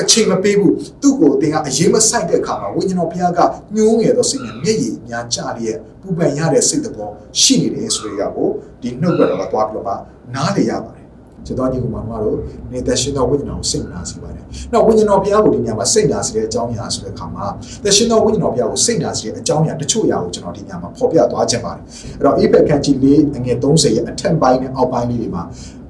[0.01, 3.39] အချိန်မပေးဘူးသူ့ကိုသင်ကအရေးမဆိုင်တဲ့အခါမှာဝိညာဉ်တော်ဘုရားက
[3.75, 8.49] ညှိုးငယ်သောစိတ်နဲ့မျက်ရည်အများကျလျက်ပူပန်ရတဲ့စိတ်တော်ရှိနေတယ်ဆိုရကို
[8.81, 9.93] ဒီနှုတ်ကတော်ကသွားပြီးတော့မှ
[10.35, 11.02] နားလေရပါတယ်
[11.46, 12.38] ခြေတော်ညီကောင်မတို့
[12.72, 17.46] နေတဲ့ရှင်တော်ဝိညာဉ်တော်စိတ်နာစေပါတယ်။နောက်ဝိညာဉ်တော်ဘုရားကိုဒီညမှာစိတ်နာစေတဲ့အကြောင်းအရာဆိုတဲ့အခါမှာ
[17.84, 21.82] တရှင်တော်ဝိညာဉ်တော်ဘုရားကိုစိတ်နာစေတဲ့အကြောင်းအရာတချို့အရာကိုကျွန်တော်ဒီညမှာဖော်ပြသွားခြင်းပါတယ်။
[22.18, 25.42] အဲ့တော့အေဖက်ခန်းကြီးလေးအငယ်30ရဲ့အထက်ပိုင်းနဲ့အောက်ပိုင်းလေးတွေမှာ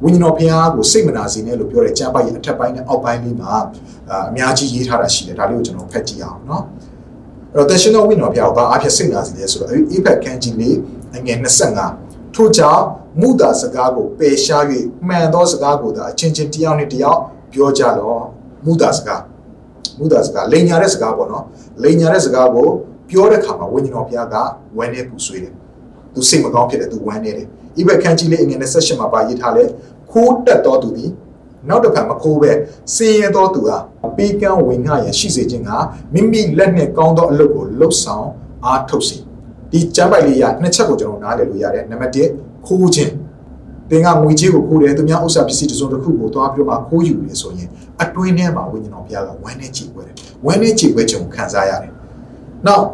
[0.04, 3.52] ဝိညာဉ်တော်ဘုရားကိုစိတ်မနာစေနဲ့လို့ပြောတဲ့ကျမ်းပိုက်ရဲ့အထက်ပိုင်းနဲ့အောက်ပိုင်းလေးမှာ
[4.28, 6.64] အများကြီးရေးထားတာရှိတယ်ဒါလေးကိုကျွန်တော်ဖတ်ကြည့်အောင်နော်။
[7.52, 10.76] အဲ့တော့တရှင်တော်ဝိညာဉ်တော်ဘုရားကိုဘာအဖြစ်စိတ်နာစေလဲဆိုတော့အေဖက်ခန်းကြီးလေး
[11.16, 11.38] အငယ်
[11.72, 12.03] 25
[12.34, 12.84] ထို့ကြောင့်
[13.20, 14.64] မူတာစကားကိုပယ်ရှား၍
[15.08, 17.20] မှန်သောစကားကိုသာအချင်းချင်းတယောက်နဲ့တယောက်
[17.52, 18.22] ပြောကြတော့
[18.64, 19.22] မူတာစကား
[19.98, 21.44] မူတာစကားလိန်ညာတဲ့စကားပေါ့နော်
[21.82, 22.68] လိန်ညာတဲ့စကားကို
[23.10, 24.34] ပြောတဲ့ခါမှာဝိညာဉ်တော်ဘုရားက
[24.76, 25.52] ဝမ်းနေပူဆွေးတယ်
[26.14, 27.46] သူစိတ်မကောင်းဖြစ်တယ်သူဝမ်းနေတယ်
[27.80, 29.64] ဤဘက်ခန်းကြီးလေးအငယ်နဲ့ဆက်ရှင်မှာပါရေးထားလဲ
[30.10, 31.10] ခိုးတက်တော်သူသည်
[31.68, 32.50] နောက်တစ်ဖက်မခိုးပဲ
[32.94, 33.76] စင်ရဲတော်သူဟာ
[34.16, 35.70] ပေးကမ်းဝင်ငှရန်ရှိစေခြင်းက
[36.14, 38.26] မိမိလက်နဲ့ကောင်းသောအလုပ်ကိုလှုပ်ဆောင်
[38.64, 39.18] အားထုတ်စေ
[39.72, 43.12] ဒီကျမ်းပိုက်လေးရနှစ်ချက်ကိုကျွန်တော်နားလည်လို့ရတယ်နံပါတ်1ခိုးခြင်း
[43.90, 47.68] သင်ကငွေကြေးကိုခိုးတယ်သူများဥစ္စာပစ္စည်းတစ်စုံတစ်ခုကိုသွားပြီးတော့မှခိုးယူတယ်ဆိုရင်
[48.02, 50.14] အတွင်းထဲမှာဝိညာဉ်တော်ဘုရားကဝမ်းနဲ့ကြည်ပွဲတယ်
[50.46, 51.92] ဝမ်းနဲ့ကြည်ပွဲခြင်းကိုခံစားရတယ်။
[52.66, 52.84] နောက်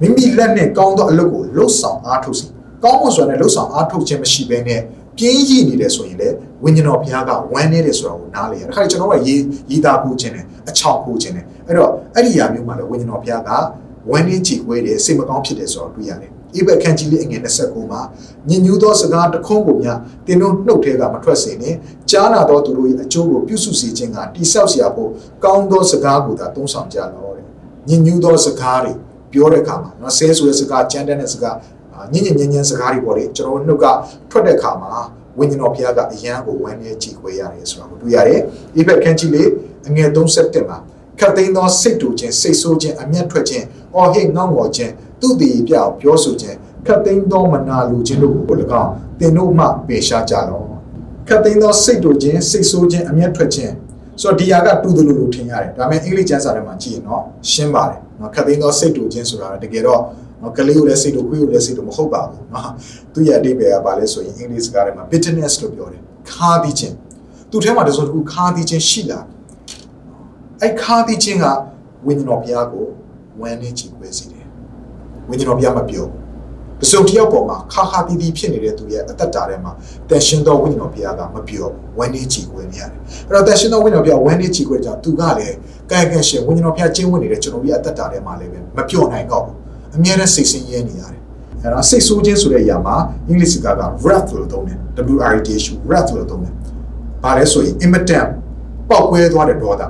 [0.00, 2.46] မိမိလက်နဲ့ကောင်းသောအလုပ်ကိုလှုပ်ဆောင်အားထုတ်စေ
[2.84, 4.80] ကောင်းမွန်စွာနဲ့လှုပ်ဆောင်အားထုတ်ခြင်းမရှိဘဲနဲ့
[5.18, 6.28] ပြင်းရည်နေတယ်ဆိုရင်လေ
[6.62, 13.50] ဝိညာဉ်တော်ဘုရားကဝမ်းနေတယ်ဆိုတာကိုနားလေရတယ်။ဒါခါကျွန်တော်ကရေးရေးသားဖို့ခြင်းနဲ့အချောက်ဖို့ခြင်းနဲ့အဲ့တော့အဲ့ဒီຢာမျိုးမှာလေဝိညာဉ်တော်ဘုရားက
[14.10, 18.00] ဝမ်းနည်းကြေကွဲတယ်စိတ်မကောင်းဖြစ်တယ်ဆိုတော့တွေ့ရတယ်။အိဘက်ခန့်ကြီးလေးအငယ်29မှာ
[18.48, 21.74] ညင်ညူးသောစကားတခွန်းကိုများတင်းတို့နှုတ်ထဲကမထွက်စေနဲ့။
[22.10, 25.10] ကြားနာသောသူတို့၏အကျိုးကိုပြုစုစေခြင်းကတိဆောက်စရာဖို့
[25.44, 27.44] ကောင်းသောစကားကိုသာသုံးဆောင်ကြလောတဲ့။
[27.88, 28.92] ညင်ညူးသောစကားတွေ
[29.32, 31.56] ပြောတဲ့အခါမှာနော်ဆဲဆိုတဲ့စကားကြမ်းတမ်းတဲ့စကား
[32.12, 33.86] ညင်ညင်ညင်ညင်စကားတွေပေါ့လေကျွန်တော်နှုတ်က
[34.30, 34.92] ထွက်တဲ့အခါမှာ
[35.38, 38.40] ဝိညာဉ်တော်ဘုရားကအယံကိုဝမ်းနည်းကြေကွဲရတယ်ဆိုတာကိုတွေ့ရတယ်။
[38.76, 39.48] အိဘက်ခန့်ကြီးလေး
[39.88, 40.78] အငယ်37မှာ
[41.20, 50.64] ခတ်သိမ်းသောစိတ်တူခြင်းစိတ်ဆိုးခြင်းအမျက်ထွက်ခြင်းအော်ဟိတ်ငေါငေါ်ခြင်းသူ့တည်ပြောက်ပြောဆိုခြင်းခတ်သိမ်းသောမနာလိုခြင်းတို့ကို၎င်းသင်တို့မှပေရှားကြလော့
[51.28, 53.72] ခတ်သိမ်းသောစိတ်တူခြင်းစိတ်ဆိုးခြင်းအမျက်ထွက်ခြင်း
[54.20, 60.00] ဆိုတော့ဒီဟာကတူတယ်လို့လို့ထင်ရတယ်ဒါပေမဲ့အင်္ဂလိပ်ကျမ်းစာထဲမှာကြည့်ရင်တော့ရှင်းပါတယ်နော်ခတ်သိမ်းသောစိတ်တူခြင်းဆိုတာတကယ်တော့
[60.42, 62.70] နော်ကလေးကိုလည်းစိတ်တူခွေးကိုလည်းစိတ်တူမဟုတ်ပါဘူးနော်
[63.12, 66.00] သူရဲ့အတိတ်ပဲကပါလဲဆိုရင်အင်္ဂလိပ်စကားထဲမှာ bitterness လို့ပြောတယ်
[66.32, 66.94] ခါးသီးခြင်း
[67.50, 69.18] သူ့ထဲမှာတစုံတစ်ခုခါးသီးခြင်းရှိလာ
[70.62, 71.44] အဲ့ခါးသီးခြင်းက
[72.06, 72.86] ဝိညာဉ်တော်ဘုရားကို
[73.40, 74.46] ဝမ်းနေကြည်ခွဲစေတယ်
[75.28, 76.06] ဝိညာဉ်တော်ဘုရားမပြော
[76.80, 79.72] တစုံတစ်ယောက်ပေါ်မှာခါခါတီးတီးဖြစ်နေတဲ့သူရဲ့အသက်တာထဲမှာ
[80.08, 81.66] တန်ရှင်သောဝိညာဉ်တော်ဘုရားကမပြော
[81.98, 85.56] ဝမ်းနေကြည်ခွဲနေရတယ်အဲ့တော့တန်ရှင်သောဝိညာဉ်တော်ဘုရားဝမ်းနေကြည်ခွဲကြောင့်သူကလည်း
[85.90, 89.56] ကာယကံရှင်ဝိညာဉ်တော်ဘုရားကျင့်ဝတ်နေတဲ့ကျွန်တော်ရဲ့အသက်တာထဲမှာလည်းပဲမပြောနိုင်တော့ဘူး
[89.94, 91.20] အမြဲတမ်းစိတ်ဆင်းရဲနေရတယ်
[91.62, 92.96] အဲ့တော့စိတ်ဆိုးခြင်းဆိုတဲ့အရာမှာ
[93.28, 94.78] အင်္ဂလိပ်စကားက wrath လို့သုံးတယ်
[95.14, 96.52] W R A T H wrath လို့သုံးတယ်။
[97.22, 98.28] ဘာလဲဆိုရင် immitant
[98.88, 99.82] ပောက်ကွဲသွားတဲ့ဒေါသ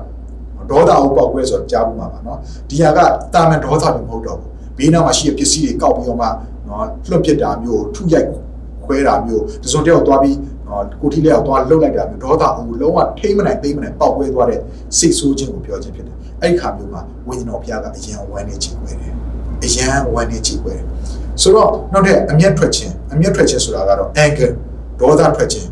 [0.70, 2.38] ဒေါသကိုပောက်ကွဲဆိုတော့ကြားဘူးမှာပါနော်။
[2.70, 2.98] ဒီဟာက
[3.34, 6.26] တာမန်ဒေါသမျိုးမဟုတ်တော့ဘူး။ဘေးနားမှာရှိတဲ့ပစ္စည်းတွေကောက်ပြီးတော့မှ
[6.68, 8.28] နော်လွတ်ပစ်တာမျိုးထုရိုက်
[8.84, 10.36] ခွဲတာမျိုးတစုံတယောက်သွားပြီး
[10.68, 14.60] နော်ကိုထီလေးအောင်သွားလှုပ်လိုက်တာမျိုးဒေါသအူလုံးဝထိမ့်မနိုင်သိမ့်မနိုင်ပောက်ကွဲသွားတဲ့
[14.98, 19.12] စိတ်ဆိုးခြင်းကိုပြောခြင်းဖြစ်တယ်။အဲ့ဒီခါမျိုးမှာဝိညာဉ်တော်ဘုရားကအရင်ဝမ်းနေခြင်းခွဲတယ်။
[19.64, 20.84] အရန်ဝမ်းနေခြင်းခွဲတယ်။
[21.42, 24.50] ဆိုတော့နောက်ထပ်အမျက်ထွက်ခြင်းအမျက်ထွက်ခြင်းဆိုတာကတော့ anger
[25.00, 25.68] ဒေါသထွက်ခြင်း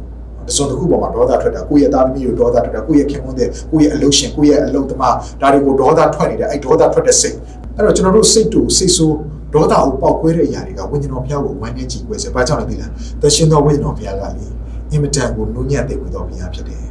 [0.50, 7.36] တစုံတစ်ခုပေါ်မှာဒေါသထွက်တာကိုယ့်ရဲ့သားသမီးကိုဒေါသထွက်တာကိုယ့်ရဲ့ခင်မွန်းတဲ့ကိုယ့်ရဲ့အလုပ်ရှင်ကိုယ့်ရဲ့အလုပ်သမားဒါတွေကိုဒေါသထွက်နေတဲ့အဲ့ဒေါသထွက်တဲ့စိတ်
[7.76, 9.16] အဲ့တော့ကျွန်တော်တို့စိတ်တူစိတ်ဆိုး
[9.54, 12.90] ဒေါသကိုပေါက်ကွဲတဲ့အရာတွေကဝိညာဉ်တော်ဘုရားကိုဝမ်းနေကြည့်ကွဲစေဘာကြောင့်လဲသိလား
[13.22, 14.46] သရှင်တော်ဝိညာဉ်တော်ဘုရားကလေ
[14.90, 16.84] အင်မတန်ကိုနုညံ့တဲ့ဝိတော်ဘုရားဖြစ်တယ်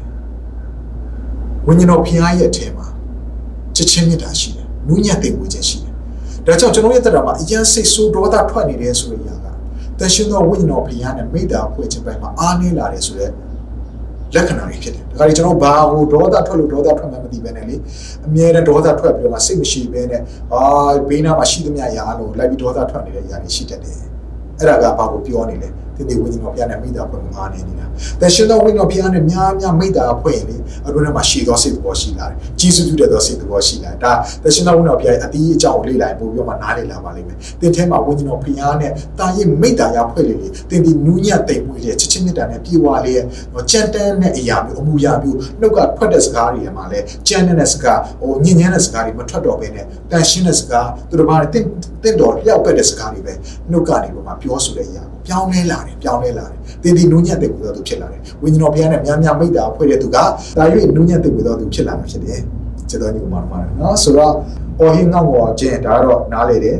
[1.67, 2.88] ဝိညာဉ်တော်ဘုရားရဲ့အထက်မှာ
[3.76, 5.93] ချစ်ချင်းမြတ်တာရှိတယ်နုညံ့တဲ့ဝိခြင်းရှိတယ်
[6.45, 9.45] ဒါကြောင့်ကျွန်တော်ရဲ့တက်တာမှာအရင်စိတ်ဆိုးဒေါသထွက်နေတယ်ဆိုတဲ့အရာက
[10.00, 13.34] တန်ရှင်သောဝိညာဉ်တော်ဘုရားနဲ့မိသားဖွဲ့ခြင်းပိုင်းမှာအားနည်းလာတယ်ဆိုတော့
[14.36, 17.76] လက္ခဏာတွေဖြစ်တယ်။ဒါကြိကျွန်တော်ဘာဟိုဒေါသထွက်လို့ဒေါသထွက်မှမသိပဲနဲ့လေ
[18.26, 20.22] အမြဲတမ်းဒေါသထွက်ပြီးတော့မှစိတ်မရှိဘဲနဲ့
[20.54, 20.62] အာ
[21.10, 23.98] ဘေးနားမှာရှိသမျှရာလို့လိုက်ပြီးဒေါသထွက်နေတဲ့ຢာတွေရှိတတ်တယ်။
[24.60, 27.86] အဲ့ဒါကဘာကိုပြောနေလဲ။ ဒီဒီဝိညာဉ်တော်ဘုရားနဲ့မိသားဖွဲ့မှာအားနည်းနေတာ။
[28.22, 30.58] တန်ရှင်သောဝိညာဉ်တော်ဘုရားနဲ့များများမိသားဖွဲ့ရင်လေ
[30.88, 34.12] အတွင်းထဲမှာရှည်သောစိတ်သဘောရှိလာတယ်။ကြီးစုပြုတဲ့သောစိတ်သဘောရှိလာတယ်။ဒါ
[34.44, 51.66] တန်ရှင်သောဝိညာဉ်တော်ဘုရားရဲ့အတီးအကြောင်းကိုလေ့လာရင်ပို့ပြီးတော့မှနားလည်လာပါလိမ့်မယ်။သင်ထဲမှာဝိညာဉ်တော်ဘုရားနဲ့တာရင်မိသားရဖွဲ့လေလေသင်ဒီနူးညံ့တိမ်မွေးလေချစ်ချင်းမြတ်တာနဲ့ပြေဝလေတော့ကြမ်းတမ်းတဲ့အရာမျိုးအမှုရာမျိုးနှုတ်ကထွက်တဲ့စကားတွေမှာလည်းကြမ်းတဲ့စကားဟိုညဉ့်ညမ်းတဲ့စကားတွေမထွက်တော့ဘဲနဲ့တန်ရှင်းတဲ့စကားသူတို့ဘာလဲတင့်
[52.04, 53.34] တင့်တော်လျှောက်ပက်တဲ့စကားတွေပဲ
[53.72, 60.25] နှုတ်ကနေပေါ်မှာပြောဆိုတဲ့အရာကို ပြောင်းလဲလာတယ်ပြောင်းလဲလာတယ်သင်ဒီနူးညံ့တဲ့ကိုယ်တော်သူဖြစ်လာတယ်ဝိညာဉ်တော်ဘုရားနဲ့များများမိတ္တာဖွဲ့တဲ့သူကဒါ၍
[60.97, 62.40] နူးညံ့တဲ့ကိုယ်တော်သူဖြစ်လာမှာဖြစ်တယ်
[62.90, 64.33] စေတော်ညီကောင်မတော်နော်ဆိုတော့
[64.81, 66.77] အော်ဟင်းငေါ့ငေါ့ခြင်းဒါကတော့နားလေတယ်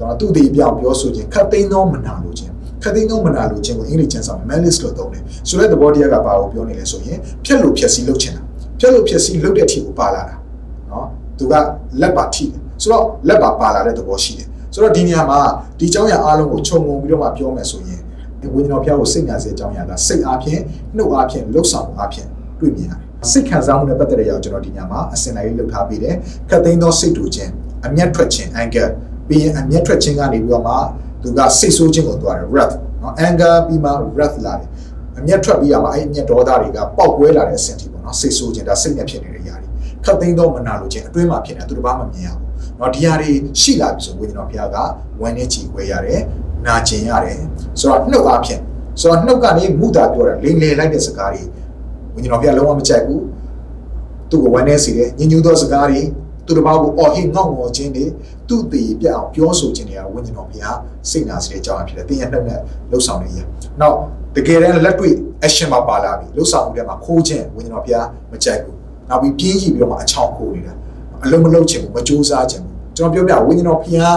[0.00, 8.42] တော့သူ့ဒီပြောင်းပြောဆိုခြင်းခတ်သိမ်းသောမနာလိုခြင်းခတ်သိမ်းသောမနာလိုခြင်းကိုအင်္ဂလိပ်ကျမ်းစာမှာ malice လို့သုံးတယ်ဆိုတဲ့သဘောတရားကဘာကိုပြောနေလဲဆိုရင်ဖြက်လို့ဖြက်စီလုပ်ခြင်းတာ
[8.80, 10.34] ဖြက်လို့ဖြက်စီလုပ်တဲ့အထိကိုပါလာတာ
[10.90, 11.06] နော်
[11.38, 11.54] သူက
[12.00, 15.40] လက်ပါထိတယ်ဆိုတော့လက်ပါပါလာတဲ့သဘောရှိတယ်ဆိုတော့ဒီနေရာမှာ
[15.78, 17.90] ဒီเจ้าရအားလုံးကိုခြုံငုံပြီးတော့မှပြောမယ်ဆိုရင်ဒီ င်
[18.54, 20.60] ဝိညာဉ်တော်ဖျားကိုစိတ်ညာစေအကြောင်းအရာကစိတ်အားဖြင့်
[20.96, 22.28] နှုတ်အားဖြင့်လှုပ်ဆောင်အားဖြင့်
[22.60, 26.14] တွေ့မြင်ရတယ်စိတ်ခံစားမှုနဲ့ပတ်သက်တဲ့အရာကိုကျွန်တော်ဒီညမှာအစင်လိုက်လုပ်ထားပေးတယ်
[26.50, 27.50] ခတ်သိမ်းသောစိတ်တူခြင်း
[27.86, 28.88] အမျက်ထွက်ခြင်း anger
[29.28, 30.74] ပြီးရင်အမျက်ထွက်ခြင်းကနေပြီးတော့မှ
[31.22, 34.68] သူကစိတ်ဆိုးခြင်းကိုသွားတယ် wrath နော် anger ပြီးမှ wrath လာတယ်
[35.18, 39.68] အမျက်ထွက်ပြီးရမှာအဲ့အမျက်ဒေါသတွေကပေါက်ကွဲလာတဲ့အဆင့်ထိပေါ့နော်စိတ်ဆိုးခြင်းဒါစိတ်နဲ့ဖြစ်နေတဲ့ຢာတွေ
[40.04, 42.42] ခတ်သိမ်းသောမနာလိုခြင်းအတွင်းမှာဖြစ်နေသူတို့ဘာမှမမြင်ရဘူး
[42.76, 44.76] เนาะဒီຢာတွေရှိလာပြီဆိုဝိညာဉ်တော်ဘုရားက
[45.20, 46.20] ဝမ်းနဲ့ချီခွဲရတယ်
[46.65, 47.39] နာကျင်ရတယ်
[47.79, 48.61] ဆိုတော့နှုတ်အားဖြင့်
[49.01, 51.43] ဆိုတော့နှုတ်ကနေမူတာပြောတာလိမ်လေလိုက်တဲ့စကားတွေ
[52.13, 53.23] ဝိညာဉ်တော်ဘုရားလုံးဝမကြိုက်ဘူး
[54.29, 56.01] သူ့ကိုဝမ်းနေစေတယ်ညဉ့်ညူးသောစကားတွေ
[56.45, 58.05] သူတစ်ပါးကိုအော်ဟစ်ငေါ့ငေါ်ခြင်းတွေ
[58.47, 60.77] သူ့တည်ပြအောင်ပြောဆိုခြင်းတွေကဝိညာဉ်တော်ဘုရား
[61.09, 62.59] စိတ်နာစေတဲ့အကြောင်းအဖြစ်တယ်။တင်းရဲ့နှုတ်နဲ့
[62.91, 63.39] လှုပ်ဆောင်နေရ။
[63.81, 63.95] နောက်
[64.35, 65.13] တကယ်တမ်းလက်တွေ့
[65.45, 68.75] action မှာပါလာပြီလှုပ်ဆောင်မှုတွေမှာခိုးခြင်းဝိညာဉ်တော်ဘုရားမကြိုက်ဘူး။
[69.09, 70.73] နောက်ပြီးပြင်းကြီးပြီးတော့မှအချောင်ခိုးနေတာ။
[71.23, 74.15] အလုံးမလုံးခြင်းဘူးမကြိုးစားခြင်းဘူး။ကျွန်တော်ပြောပြဝိညာဉ်တော်ဘုရား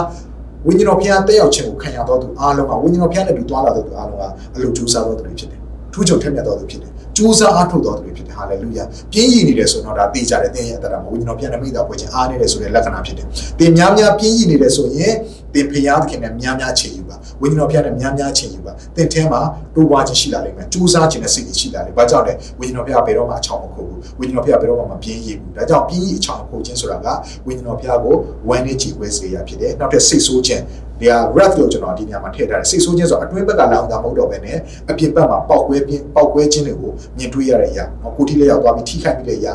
[0.67, 4.23] ဝိညာဉ်တော်ဘုရားတက်ရောက်ခြင်းကိုခံရတော်သူအားလုံးကဝိညာဉ်တော်ဘုရားနဲ့တူသွားလာတော်သူအားလုံးက
[4.55, 5.59] အလိုကြိုးစားတော်သူတွေဖြစ်တယ်။
[5.93, 13.27] ထူးချွန်ထက်မြက်တော်သူဖြစ်တယ်။ကြိုးစားအားထုတ်တော်သူတွေဖြစ်တယ်ဟာလေလုယာပြင်းရည်နေတယ်ဆိုတော့ဒါသိကြတယ်သင်ရဲ့အတ္တမှာဝိညာဉ်တော်ဘုရားနဲ့မိသားပွဲခြင်းအားနေတယ်ဆိုတဲ့လက္ခဏာဖြစ်တယ်။
[13.59, 15.13] သင်များများပြင်းရည်နေတယ်ဆိုရင်
[15.55, 19.41] သင်ဖျားသခင်နဲ့များများချိန်ယူပါဝိညာဉ်တော်ဘုရားနဲ့များများချိန်ယူပါသင်ထဲမှာ
[19.75, 27.07] တိုးပွားခြင်းရှိလာလိမ့်မယ်ကြိုးစားခြင်းနဲ့စိတ်ကြီးရှိလာလိမ့်ဘာကြောင့်လဲဝိညာဉ်တော်ဘုရားဘယ်တော့မှအချောင်မခုတ်ဘူးဝိညာဉ်တော်ဘုရားဘယ်တော့မှမပြင်းရည်ဘူးဒါကြောင့်ပြင်းရည်အချောင်ခုတ်ခြင်းဆိုတာက
[27.47, 28.15] ဝိညာဉ်တော်ဘုရားကို
[28.49, 30.63] ဝမ်းနဲ့ကြည်ခွဲစေရဖြစ်တယ်နောက်ထပ်စိတ်ဆိုးခြင်း
[30.99, 34.57] ဒီဟာ wrath လို့ကျွန်တော်ဒီနေရာမှာထည့်ထားတယ်စိတ်ဆိုးခြင်းဆိုအတွင်းဘက်ကလောင်တာမဟုတ်တော့ဘဲနဲ့
[34.89, 39.53] အပြင်ဘက်မှာပေါက်ကွဲပြင်းပေါက်ကွဲခြင်းတွေကိုမြင်တွေ့ရတဲ့အရာနော်ကိုတိလေးရောက်သွားပြီးထိခိုက်ပြီးတဲ့အရာ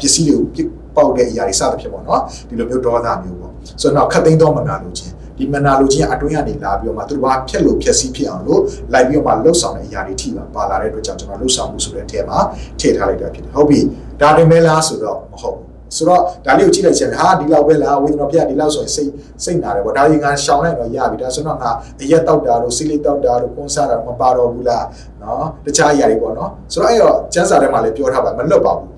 [0.00, 8.60] ပစ္စည်းတွေကိုပေါက်တဲ့အရာတွေစသဖြင့်ပေါ့နော်ဒီလိုမျိုးဒေါသမျိုးပေါ့ဆိုတော့ခတ်သိမ်းတော့မနာလို့ခြင်း ဒီမနာလိုခြင်းအတွင်းကနေလာပြီးတော့မှသူတို့ဘာဖြက်လို့ဖြက်စီးဖြစ်အောင်လို့
[8.92, 12.38] လိုက်ပြီးတော့မှလှုပ်ဆောင်တဲ့အရာတွေထိပါပါလာတဲ့အတွက်ကြောင့်ကျွန်တော်လှုပ်ဆောင်မှုဆိုတဲ့အထက်မှာ
[12.80, 13.80] ထည့်ထားလိုက်တာဖြစ်တယ်ဟုတ်ပြီ
[14.20, 15.58] ဒါတင်မဲလားဆိုတော့မဟုတ်
[15.96, 19.10] ဆိုတော့ဒါလေးကိုကြည့်လိုက်ချင်တယ်ဟာဒီလောက်ပဲလားဝိညာဉ်တော်ဖျက်ဒီလောက်ဆိုရင်စိတ်
[19.44, 21.70] စိတ်နာတယ်ပေါ့ဒါကြီးကရှောင်းလိုက်တော့ရပြီဒါဆိုတော့ငါ
[22.02, 24.84] အရက်တောက်တာတို့စိလိတောက်တာတို့ကွန်ဆာတာမပါတော့ဘူးလား
[25.22, 28.88] နော်တခြားအရာတွေပေါ့နော်ဆိုတော့အဲ့တော့ကျန်းစာထဲမှာလည်းပြောထားပါမလွတ်ပါဘူး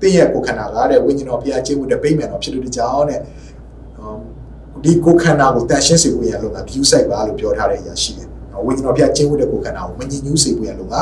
[0.00, 3.20] တင်းရဲ့ကိုခန္ဓာကတဲ့ဝိညာဉ်တော်ဖျက်ခြင်းမှုတဲ့ပိတ်မယ်တော့ဖြစ်လို့တကြောင်တဲ့
[4.84, 8.28] ဒီကိုခန္ဓာကိုတန်ရှင်းစေဖို့ရလို့က view site ပါလို့ပြောထားတဲ့အရာရှိတယ်။
[8.66, 10.94] ဝိညာဉ်တော်ဘုရားကျင့်ဝတ်တဲ့ကိုခန္ဓာကိုမငြင်းညူးစေဖို့ရလို့က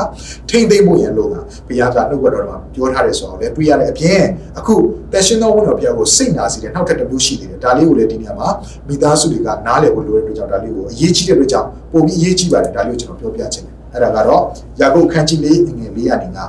[0.49, 1.35] ထိမ့်သိမ့်ဖို့ရလို့က
[1.67, 4.21] ဘုရားကနှုတ်ကတော်မှာပြောထားတယ်ဆိုတော့လေတွေ့ရတဲ့အပြင်
[4.59, 4.75] အခု
[5.11, 8.49] တန်ရှင်းသောဝိညာဉ်တော်ဘုရားကိုစိတ်နာစေတဲ့နောက်ထပ်တစ်မျိုးရှိသေးတယ်။ဒါလေးကိုလည်းဒီနေရာမှာ
[8.87, 14.43] မိသားစုတွေကနားလည်ဖို့လိုတဲ့အတွက်ကြောင့်ဒါလေးကိုအရေးကြီးတဲ့အတွက်ကြောင့်ပုံပြီးအရေးကြီးပါတယ်ဒါလေးကိုကျွန်တော်ပြောပြချင်တယ်။အဲ့ဒါကတော့
[14.79, 16.45] ယာကုပ်ခန်းကြီးလေးငွေလေးရနေငါ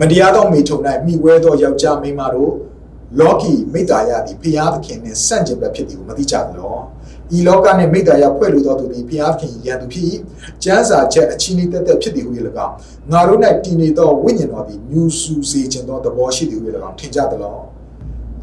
[0.00, 2.52] မတရားသောမိထုံ၌မိဝဲသောယောက်ျားမိန်းမတို့
[3.20, 6.76] လောကီမိတ္တာယသည်ဖျားသခင်နှင့်ဆန့်ကျင်ဘက်ဖြစ်သည်ကိုမသိကြသလော
[7.36, 10.06] ဤလောကနှင့်မိတ္တာယဖွဲ့လိုသောသူသည်ဖျားသခင်ရန်သူဖြစ်၏
[10.64, 12.30] ကျမ်းစာချက်အချင်းဤတက်တက်ဖြစ်သည်ဟု၍၎
[12.66, 12.74] င်း
[13.12, 17.56] ငါတို့၌တည်နေသောဝိညာဉ်တော်သည်ညူဆူစေခြင်းသောသဘောရှိသည်ဟု၍၎င်းထင်ကြသလော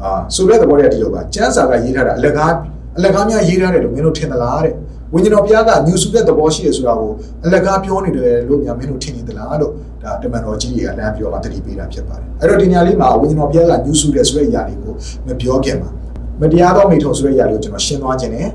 [0.02, 2.52] အာဆိုတဲ့သဘောတည်းဒီလိုပါကျမ်းစာကရေးထားတာအလကား
[2.96, 4.74] အလကားများရေးထားတယ်လို့မင်းတို့ထင်သလားတဲ့
[5.14, 7.10] ဝိညာဉ်တော်ဘုရားကညူဆူတဲ့သဘောရှိရဆိုတာကို
[7.44, 14.92] အလကားပြောနေတယ်လို့များမင်းတို့ထင်နေသလားလို့ဒါတမန်တော်ကြီးတွေကလမ်းပြောမှတတိပေးတာဖြစ်ပါတယ်အဲ့တော့ဒီညလေးမှာဝိညာဉ်တော်ဘုရားကညူဆူတယ်ဆိုတဲ့အရာလေးကို
[15.26, 15.90] မပြောခင်မှာ
[16.40, 18.48] မတရားသောမိထုံဆိုတဲ့အရာလေးကိုကျွန်တော်ရှင်းသွားခြင်းနဲ့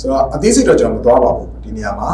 [0.00, 2.10] ဆိုတော့အသေးစိတ်တော့ကျွန်တော်မသွားပါဘူးဒီနေရာမှာ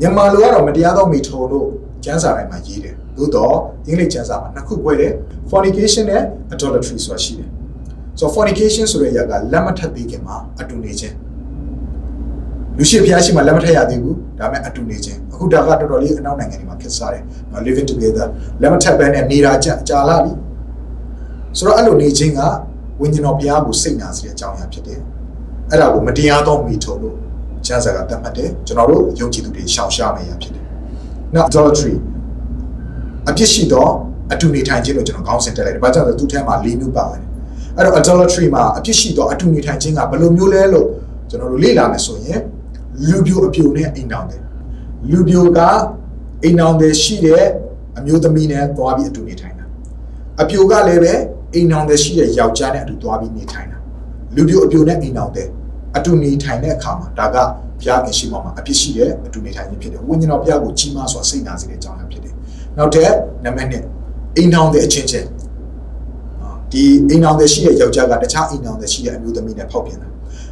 [0.00, 1.66] မြန်မာလိုကတော့မတရားသောမိထုံလို့
[2.04, 3.54] ကျမ်းစာတိုင်းမှာရေးတယ်သို့တော့
[3.86, 5.12] အင်္ဂလိပ်ကျမ်းစာမှာနှစ်ခု꿰တယ်
[5.50, 6.22] fornication နဲ့
[6.54, 7.48] adultery ဆိုတာရှိတယ်
[8.18, 11.16] ဆိုတော့ fornication ဆိုတဲ့အရာကလက်မထပ်သေးခင်မှာအတူနေခြင်း
[12.78, 17.22] လူရှိဖျားရှိမှလက်မထက်ရသေးဘူးဒါပေမဲ့အတူနေခြင်းအခုဒါကတော်တော်လေးအနောက်နိုင်ငံတွေမှာဖြစ်စားတယ်
[17.66, 18.26] living together
[18.62, 20.32] လက်မထက်ဘဲနဲ့နေတာကြကြာလာပြီ
[21.58, 22.40] ဆိုတော့အဲ့လိုနေခြင်းက
[23.00, 25.00] ဝိညာဉ်တော်ဘုရားကိုစိတ်နာစေတဲ့အကြောင်းအရာဖြစ်တယ်
[25.70, 27.16] အဲ့ဒါကိုမတရားသောမိထုံလို့
[27.66, 30.64] ကျမ်းစာကသတ်မှတ်တယ်ကျွန်တော်တို့ယုံကြည်သူတွေရှောင်ရှားနေရဖြစ်တယ်
[31.34, 31.94] now adultery
[33.28, 33.86] အပြစ်ရှိသော
[34.32, 37.22] အတူနေထိုင်ခြင်းလို့ကျွန်တော်ခေါင်းစဉ်တက်လိုက်တယ်ဘာကြောင့်လဲသူ့ထဲမှာ၄မျိုးပါတယ်
[37.76, 40.86] အဲ့တော့ adultery မှာအပြစ်ရှိသောအတူနေထိုင်ခြင်းကဘယ်လိုမျိုးလဲလို့
[41.30, 42.40] ကျွန်တော်တို့လေ့လာမယ်ဆိုရင်
[43.06, 44.42] လူပြိုအပြိုနဲ့အိမ်တောင်တယ်
[45.10, 45.58] လူပြိုက
[46.44, 47.44] အိမ်တောင်တယ်ရှိတဲ့
[47.98, 49.64] အမျိုးသမီးနဲ့သွားပြီးအတူနေထိုင်တာ
[50.40, 51.14] အပြိုကလည်းပဲ
[51.54, 53.78] အိမ်တောင်တယ်ရှိတဲ့ယောက်ျားနဲ့အတူသွားပြီးနေထိုင်တာ
[54.34, 55.48] လူပြိုအပြိုနဲ့အိမ်တောင်တယ်
[55.96, 57.36] အတူနေထိုင်တဲ့အခါမှာဒါက
[57.80, 62.34] ဘုရားခင်ရှိမှမှာအဖြစ်ရှိတဲ့အတူနေထိုင်ခြင်းဖြစ်တယ်ဝိညာဉ်တော်ဘုရားကိုကြီးမားစွာစိတ်နာစေတဲ့အကြောင်းအရာဖြစ်တယ်
[62.78, 63.10] နောက်တဲ့
[63.44, 63.68] နံပါတ်
[64.06, 65.26] 1အိမ်တောင်တဲ့အချင်းချင်း
[66.72, 70.08] ဒီအိမ်တောင်တဲ့ရှိတဲ့ယောက်ျားကတခြားအိမ်တောင်တဲ့ရှိတဲ့အမျိုးသမီးနဲ့ဖောက်ပြန်တာ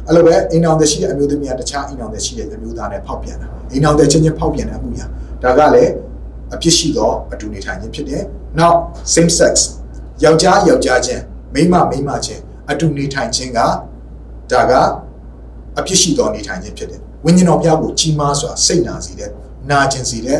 [0.07, 5.05] အဲ့လိုပဲအိမ်အောင်တဲ့ရှိတဲ့အမျိုးသမီးကတခြားအိမ်အောင်တဲ့ရှိတဲ့အမျိုးသားနဲ့ဖောက်ပြန်တာအိမ်အောင်တဲ့ချင်းချင်းဖောက်ပြန်တဲ့အမှုရာ
[5.43, 5.91] ဒါကလည်း
[6.55, 8.21] အဖြစ်ရှိသောအတူနေထိုင်ခြင်းဖြစ်တယ်။
[8.59, 8.71] Now
[9.13, 9.53] same sex
[10.23, 11.21] ယောက်ျားယောက်ျားချင်း
[11.53, 13.59] မိန်းမမိန်းမချင်းအတူနေထိုင်ခြင်းက
[14.51, 14.73] ဒါက
[15.79, 19.29] အဖြစ်ရှိသောနေထိုင်ခြင်းဖြစ်တယ်။ဝိညာဉ်တော်ဘုရားကိုကြီးမားစွာစိတ်နာစေတဲ့
[19.69, 20.39] နာကျင်စေတဲ့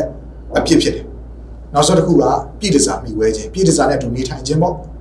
[0.58, 1.06] အဖြစ်ဖြစ်တယ်။
[1.74, 2.24] နောက်ဆုံးတစ်ခုက
[2.60, 4.74] ပြည့်တစားမိဝဲခြင်းပြည့်တစားနဲ့အတူနေထိုင်ခြင်းပေါ့။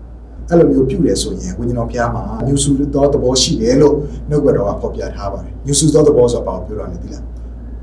[0.49, 3.95] အဲ့လိုမျိုးပြုတယ်ဆိုရင်ဝိညာဉ်တော်ဘုရားမှာညူဆူသောသဘောရှိတယ်လို့
[4.29, 7.23] နှုတ်ကတော်ကဖော်ပြထားပါတယ်ညူဆူသောသဘောဆိုတာဘာကိုပြောတာလဲသိလား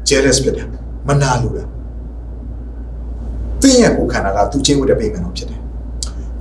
[0.09, 0.67] jealous ဖြစ်တယ်
[1.09, 1.65] မနာလိုတာ
[3.63, 5.61] တင်းရဲ့ကိုခန္ဓာကသူချင်းဝတ်တဲ့ပိမှန်တော်ဖြစ်တယ်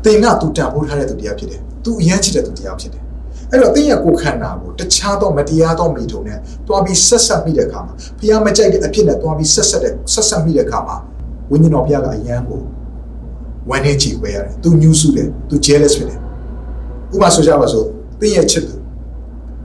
[0.06, 3.02] တင်ကသူတန်ဖိုးထားတဲ့သူတရားဖြစ်တယ်သူအရန်ချစ်တဲ့သူတရားဖြစ်တယ်
[3.52, 10.98] အဲ့တော့တင်းရဲ့ကိုခန္ဓာကိုတခြားသောမတရားသောမိထုံနဲ့တွားပြီးဆက်ဆက်မိတဲ့အခါမှာဘုရားမကြိုက်တဲ့အဖြစ်နဲ့တွားပြီးဆက်ဆက်တဲ့ဆက်ဆက်မိတဲ့အခါမှာ
[11.52, 12.60] ဝိညာဉ်တော်ဘုရားကအယံကို
[13.70, 16.20] ဝမ်းနဲ့ကြည်ဝဲရတယ်သူညှူးဆူတယ်သူ jealous ဖြစ်တယ်
[17.14, 17.86] ဥပမာဆိုကြပါစို့
[18.20, 18.76] တင်းရဲ့ချစ်သူ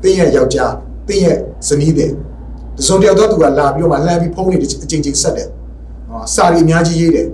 [0.03, 0.73] တင်းရဲ့ယောက်ျား
[1.09, 1.39] တင်းရဲ့
[1.69, 2.11] ဇနီးတဲ့
[2.77, 5.49] တစုံတယောက်တော့သူကလာပြီးတော့မှလှမ်းပြီးဖုန်းနေအချိန်ချင်းဆက်တယ်
[6.09, 7.27] ဟောစာရီအများကြီးရေးတယ်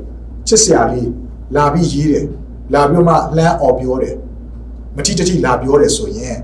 [0.49, 1.11] ချစ်စရာလေး
[1.57, 2.27] လာပြီးရေးတယ်
[2.75, 4.17] လာပြီးမှလှမ်းអော်ပြောတယ်
[4.97, 6.37] မတိတတိလာပြောတယ်ဆိုရင်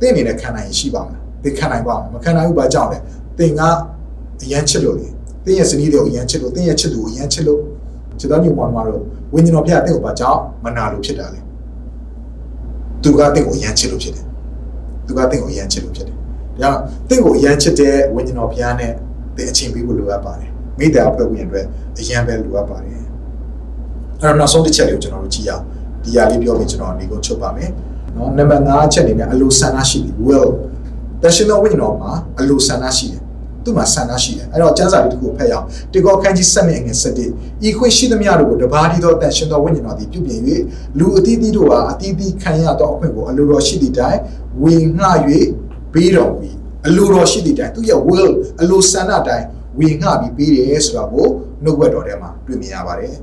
[0.00, 2.98] သင်အနေနဲ့ခံနိုင်ရင်ရှိပါမလားသင်ခံနိုင်ပါမလားမခံနိုင်ဘူးဘာကြောင့်လဲ
[3.38, 3.60] သင်က
[4.42, 5.08] အရန်ချစ်လို့လေ
[5.44, 7.60] သင်ရဲ့စနီးတွေကိုအရန်ချစ်လို့သင်ရဲ့ချစ်သူကိုအရန်ချစ်လို့
[8.20, 9.02] ခြေသားညီမောင်မတို့
[9.32, 11.40] ဝိညာဉ်တော်ဖျားတဲ့ကိုဘာကြောင့်မနာလို့ဖြစ်တာလဲ
[13.02, 14.24] သူကတင့်ကိုအရန်ချစ်လို့ဖြစ်တယ်
[15.06, 16.20] သူကတင့်ကိုအရန်ချစ်လို့ဖြစ်တယ်ဒါ
[16.60, 18.92] ကြောင့်တင့်ကိုအရန်ချစ်တဲ့ဝိညာဉ်တော်ဖျားနဲ့
[19.36, 21.66] သင်အချိန်ပေးဖို့လိုအပ်ပါတယ်မိသားအဖွဲ့ဝင်အတွက်
[21.98, 23.04] အရန်ပဲလိုအပ်ပါတယ်အဲ့
[24.20, 25.64] တော့နောက်ဆုံးတစ်ချက်လေးကိုကျွန်တော်တို့ကြည့်ရအောင်
[26.04, 27.70] ဒီຢာလေးပြောပြီးကျွန်တော်နေကုန်ချုပ်ပါမယ်
[28.16, 30.48] နော်နံပါတ်5ချက်အနေနဲ့အလိုဆန္ဒရှိတယ် will
[31.22, 33.22] တရှင်တော်ဝိညာဉ်တော်မှာအလိုဆန္ဒရှိတယ်
[33.68, 40.40] သူ့မှာဆန္ဒရှိတယ်အဲ့တော့ကျမ်းစာလေးတစ်ခုဖတ်ရအောင်တေကောခန်းကြီး7မြငယ်7ဤခွင့်ရှိသမျှတို့ကိုတပါးဒီသောတန်ရှင်တော်ဝိညာဉ်တော်သည်ပြုပြင်၍
[40.98, 44.18] လူအသီးသီးတို့ဟာအသီးသီးခံရသောအခွင့်ကိုအလိုတော်ရှိသည့်တိုင်
[44.62, 45.06] ဝေငှ၍
[45.94, 46.48] ပေးတော်မူ
[46.86, 49.44] အလိုတော်ရှိသည့်တိုင်သူရဲ့ will အလိုဆန္ဒတိုင်
[49.78, 51.26] ဝေငှပြီးပေးတယ်ဆိုတာကို
[51.64, 53.16] နှုတ်ဘက်တော်ထဲမှာတွေ့မြင်ရပါတယ်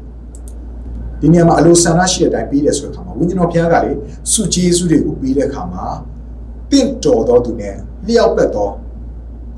[1.22, 3.92] ဒီနေရာမှာအလိုဆန္ဒရှိတဲ့အတိုင်းပေးတယ်ဆိုတဲ့အခါမှာဝိညာဉ်တော်ဘုရားကလေ
[4.32, 5.86] စုကျေးဇူးတွေကိုပေးတဲ့အခါမှာ
[6.72, 7.76] တင့်တော်တော်သူနဲ့
[8.08, 8.72] လျှောက်ပတ်တော်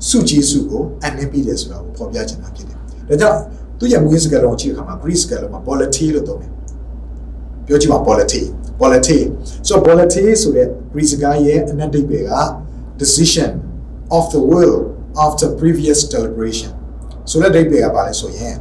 [0.06, 2.78] စုကျေးဇူးကိုအနှင်းပေးတယ်ဆိုတာကိုဖော်ပြချင်တာဖြစ်တယ်။
[3.08, 3.38] ဒါကြောင့်
[3.78, 6.52] သူရဲ့မူရင်းစကားလုံးကိုကြည့်တဲ့အခါမှာ Greek စကားလုံးမှာ polity လို့သုံးတယ်။
[7.66, 8.42] ပြောကြည့်ပါ polity
[8.80, 9.18] polity
[9.68, 12.32] so polity ဆိုတဲ့ Greek စကားရဲ့အနက်ဒိတ်ပဲက
[13.02, 13.50] decision
[14.16, 14.76] of the will
[15.24, 16.72] after previous deliberation
[17.30, 18.56] ဆိုတဲ့ဒိတ်ပဲကပါလဲဆိုရင်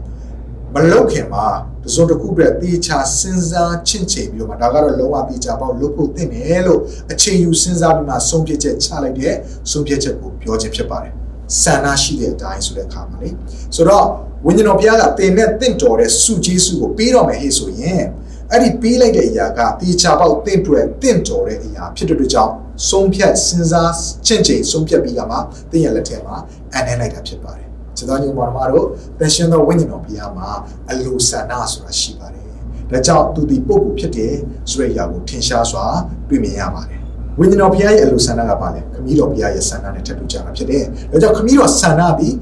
[0.73, 1.47] မလောက်ခင်မှာ
[1.83, 6.79] တစုံတစ်ခုပြတေချာစဉ်းစားချင့်ချိန်ပြီးတော့မှဒါကတော့လုံးဝတေချာပေါ့လုပ်ဖို့သင့်တယ်လို့
[7.11, 9.35] အချိန်ယူစဉ်းစားပြီးမှဆုံးဖြတ်ချက်ချလိုက်တဲ့
[9.71, 11.13] ဆုံးဖြတ်ချက်ကိုပြောခြင်းဖြစ်ပါတယ်
[11.61, 13.29] ဆန္ဒရှိတဲ့အတိုင်းဆိုတဲ့အခါမှာလေ
[13.75, 14.05] ဆိုတော့
[14.45, 18.03] ဝိညာဉ်တော်ဘုရားကတင်နဲ့တင့်တော်တဲ့စုကျေးစုကိုပေးတော်မယ်ဟေ့ဆိုရင်
[18.51, 22.53] အဲ့ဒီပေးလိုက်တဲ့အရာကတေချာပေါက်တင့်တွယ်တင့်တော်တဲ့အရာဖြစ်တဲ့အတွက်ကြောင့်
[22.89, 23.91] ဆုံးဖြတ်စဉ်းစား
[24.27, 25.37] ချင့်ချိန်ဆုံးဖြတ်ပြီးကမှ
[25.71, 26.35] တင်းရလက်ထဲမှာ
[26.75, 27.67] အနှဲလိုက်တာဖြစ်ပါတယ်
[27.97, 28.87] ခြေတော်ညုံမာတော်တို့
[29.19, 30.49] တန်ရှင်သောဝိညာဉ်တော်ဘုရားမှာ
[30.89, 32.45] အလိုဆန္ဒဆိုတာရှိပါတယ်။
[32.91, 34.35] ဒါကြောင့်သူဒီပုဂ္ဂိုလ်ဖြစ်တယ်
[34.69, 35.85] ဆိုတဲ့အရာကိုထင်ရှားစွာ
[36.29, 37.01] တွေ့မြင်ရပါတယ်။
[37.39, 42.35] ဝိညာဉ်တော်ဘုရားရဲ့အလိုဆန္ဒကပါလေခမည်းတော်ဘုရားရဲ့ဆန္ဒနဲ့ထပ်တူကြတာဖြစ်တယ်။ဒါကြောင့်ခမည်းတော်ဆန္ဒပြီး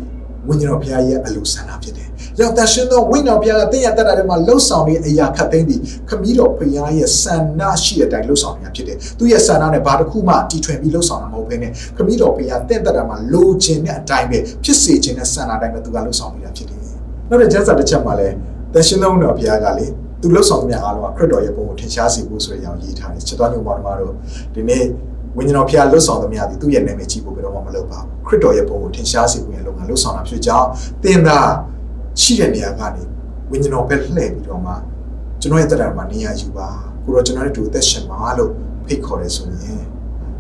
[0.48, 16.80] ဝိညာဉ်တော်ဘုရားရဲ့အလိုဆန္ဒဖြစ်တယ်။ကြောင့်တန်ရှင်သောဝိညာဉ်တော်ဘုရားကတင့်ရတတ်တာတွေမှာလှုပ်ဆောင်နေတဲ့အရာခတ်သိမ်းပြီးခမည်းတော်ဘုရားရဲ့ဆန္ဒရှိတဲ့အတိုင်းလှုပ်ဆောင်နေတာဖြစ်တယ်။သူရဲ့ဆန္ဒနဲ့ဘာတစ်ခုမှတီထွင်ပြီးလှုပ်ဆောင်တာမဟုတ်ဘဲနဲ့ခမည်းတော်ဘုရားတင့်တတ်တာမှာလိုချင်တဲ့အတိုင်းပဲဖြစ်စေချင်တဲ့ဆန္ဒအတိုင်းပဲသူကလှုပ်ဆောင်နေတာဖြစ်တယ်။
[17.30, 18.36] နောက်တဲ့ကျမ်းစာတစ်ချက်မှာလည်း
[18.74, 19.88] တန်ရှင်သောဝိညာဉ်တော်ဘုရားကလေ
[20.26, 24.14] သူလှုပ်ဆောင်တဲ့အားလုံးကခရစ်တော်ရဲ့ပုံကိုထင်ရှားစေဖို့ဆိုတဲ့အကြောင်းရေးထားတယ်။ချက်တော်ညုံပါတော်တို့
[24.56, 24.84] ဒီနေ့
[25.38, 30.68] ဝိညာဉ်တော်ဖျားလွတ်ဆောင်သမျှသည်သူ့ရဲ့နာမည်ကြီးဖို့ဘယ်တော့မှမလုပ်ပါဘူးခရစ်တော်ရဲ့ပုံကိုထင်ရှားစေဖို့ရဲ့လုပ်ငန်းလွတ်ဆောင်တာဖြစ်ကြောင်း
[31.04, 31.40] သင်သာ
[32.22, 33.04] ရှိတဲ့နေရာကနေ
[33.52, 34.74] ဝိညာဉ်တော်ပဲလှည့်ပြီးတော့မှ
[35.42, 36.68] ကျွန်တော်ရဲ့တက်တာမှာနေရာယူပါ
[37.04, 38.52] ကိုတော့ကျွန်တော်တို့အသက်ရှင်ပါလို့
[38.86, 39.82] ဖိတ်ခေါ်တယ်ဆိုရင်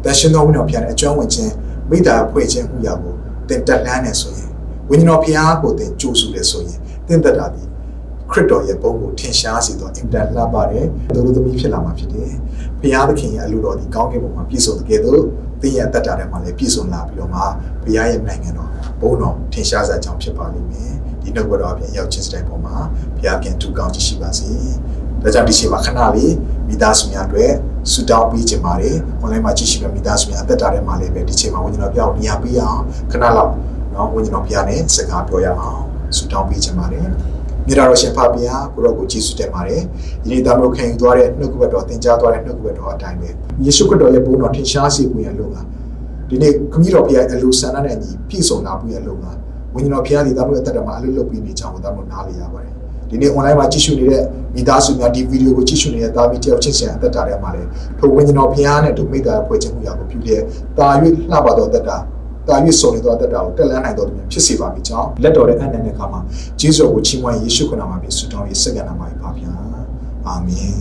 [0.03, 1.53] တက်ရှင်တော်ဝိညာဉ်တော်ဖျားတဲ့အကျွမ်းဝင်ခြင်း
[1.89, 3.13] မိသားဖွဲ့ခြင်းမှုရာကို
[3.49, 4.49] သင်တက်လှမ်းနေဆိုရင်
[4.89, 7.63] ဝိညာဉ်တော်ဖျားကိုသင်ကြိုးဆူတယ်ဆိုရင်သင်တက်တာဒီ
[8.35, 12.31] ခရစ်တော်ရဲ့ပုံကိုထင်ရှားစေသောအင်တာလှပါတယ်သူတို့သမီးဖြစ်လာမှာဖြစ်တယ်။
[12.79, 15.21] ဘုရားသခင်ရဲ့အလိုတော်ဒီကောင်းကင်ဘုံမှာပြည့်စုံတဲ့ကဲ့သို့
[15.61, 17.41] သင်ရဲ့အသက်တာထဲမှာလည်းပြည့်စုံလာပြီးတော့မှ
[17.83, 18.69] ဘုရားရဲ့နိုင်ငံတော်
[18.99, 22.75] ဘုန်းတော်ထင်ရှားစရာကြောင်းဖြစ်ပါလိမ့်မယ်။ဒီနှုတ်ကတော်အပြင်ရောက်ချင်းစတဲ့ပုံမှာ
[23.17, 24.49] ဘုရားပြန်တူကောင်းချရှိပါစေ။
[25.21, 26.33] ဒါကြောင့်ဒီချိန်မှာခဏလေး
[26.67, 27.51] မိသားစုများအတွက်
[27.91, 32.81] ဆူတောင်းပေးကြပါတယ်။ online မှာကြည့်ရှိတဲ့မိသားစုများအသက်တာထဲမှာလည်းပဲဒီချိန်မှာဝိညာဉ်တော်ပြောင်းနေရာပေးအောင်
[33.11, 33.51] ခဏလောက်
[33.93, 35.81] နော်ဝိညာဉ်တော်ဘုရားနဲ့စကားပြောရအောင်
[36.15, 37.07] ဆူတောင်းပေးကြပါတယ်။
[37.67, 38.61] မြတ်တော်ရှင်ဖပါးကိုရော
[38.97, 39.81] ကိုကျေးဇူးတင်ပါတယ်။
[40.23, 43.29] ဒီနေ့သားမျိုးခံယူသွားတဲ့နှုတ်ကပတ်တော်သင်ကြားသွားတဲ့နှုတ်ကပတ်တော်အတိုင်းပဲ
[43.65, 45.57] ယေရှုခရစ်တော်ရဲ့ဘုန်းတော်ထင်ရှားစေဖို့ရလို့က
[46.29, 49.25] ဒီနေ့ခမည်းတော်ဘုရားအလိုဆန္ဒနဲ့ညီပြည့်စုံလာဖို့ရလို့က
[49.73, 52.73] ဝိညာဉ်တော်ဘုရားဒီသားမျိုးအသက်တော်မှာအလုပ်လုပ်ပြီးနေကြအောင်သားမျိုးနားလေရပါတယ်။
[53.09, 54.23] ဒီနေ့ online မှာကြည့်ရှုနေတဲ့
[54.55, 60.41] မိသားစုများဒီဗီဒီယိုကိုကြည့်ရှုနေတဲ့သားမီးတယောက်ချင်းချင်းအသက်တာထဲမှာလည်းထိုဝိညာဉ်တော်ဘုရားနဲ့တို့မိသားဖွဲ့ခြင်းမှုရကိုပြုတဲ့
[60.77, 60.87] တာ၍
[61.31, 61.97] လှပတော်သက်တာ
[62.47, 66.19] တာ၍ဆုံးနေသောတက်တာကိုတက်လန်းနိုင်တော်သူများဖြစ်စေပါမိကြောင်းလက်တော်တဲ့အနန္တတဲ့အခါမှာ
[66.59, 69.51] ဂျေဇုကိုချီးမွမ်းယေရှုခရစ်နာမှာပြီးဆုတောင်းရေးစက္ကန့်နာမှာပါဗျာ
[70.27, 70.73] အာမင်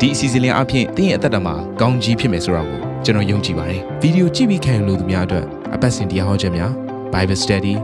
[0.00, 5.44] ဒီအစီအစဉ်လေးအပြင်သင်ရဲ့အသက်တာမှာကောင်းကြီးဖြစ်မယ်ဆိုတာကိုကျွန်တော်ယုံကြည်ပါတယ်ဗီဒီယိုကြည့်ပြီးခံယူလို့သူများအတွက်
[5.74, 6.72] အပတ်စဉ်တရားဟောခြင်းများ
[7.12, 7.74] Bible Study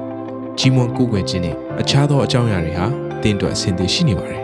[0.58, 2.86] ကြီးမွန်ကိုယ်ွယ်ခြင်းနဲ့အခြားသောအကြောင်းအရာတွေဟာ
[3.22, 4.43] သင်တို့အဆင်သင့်ရှိနေပါတယ်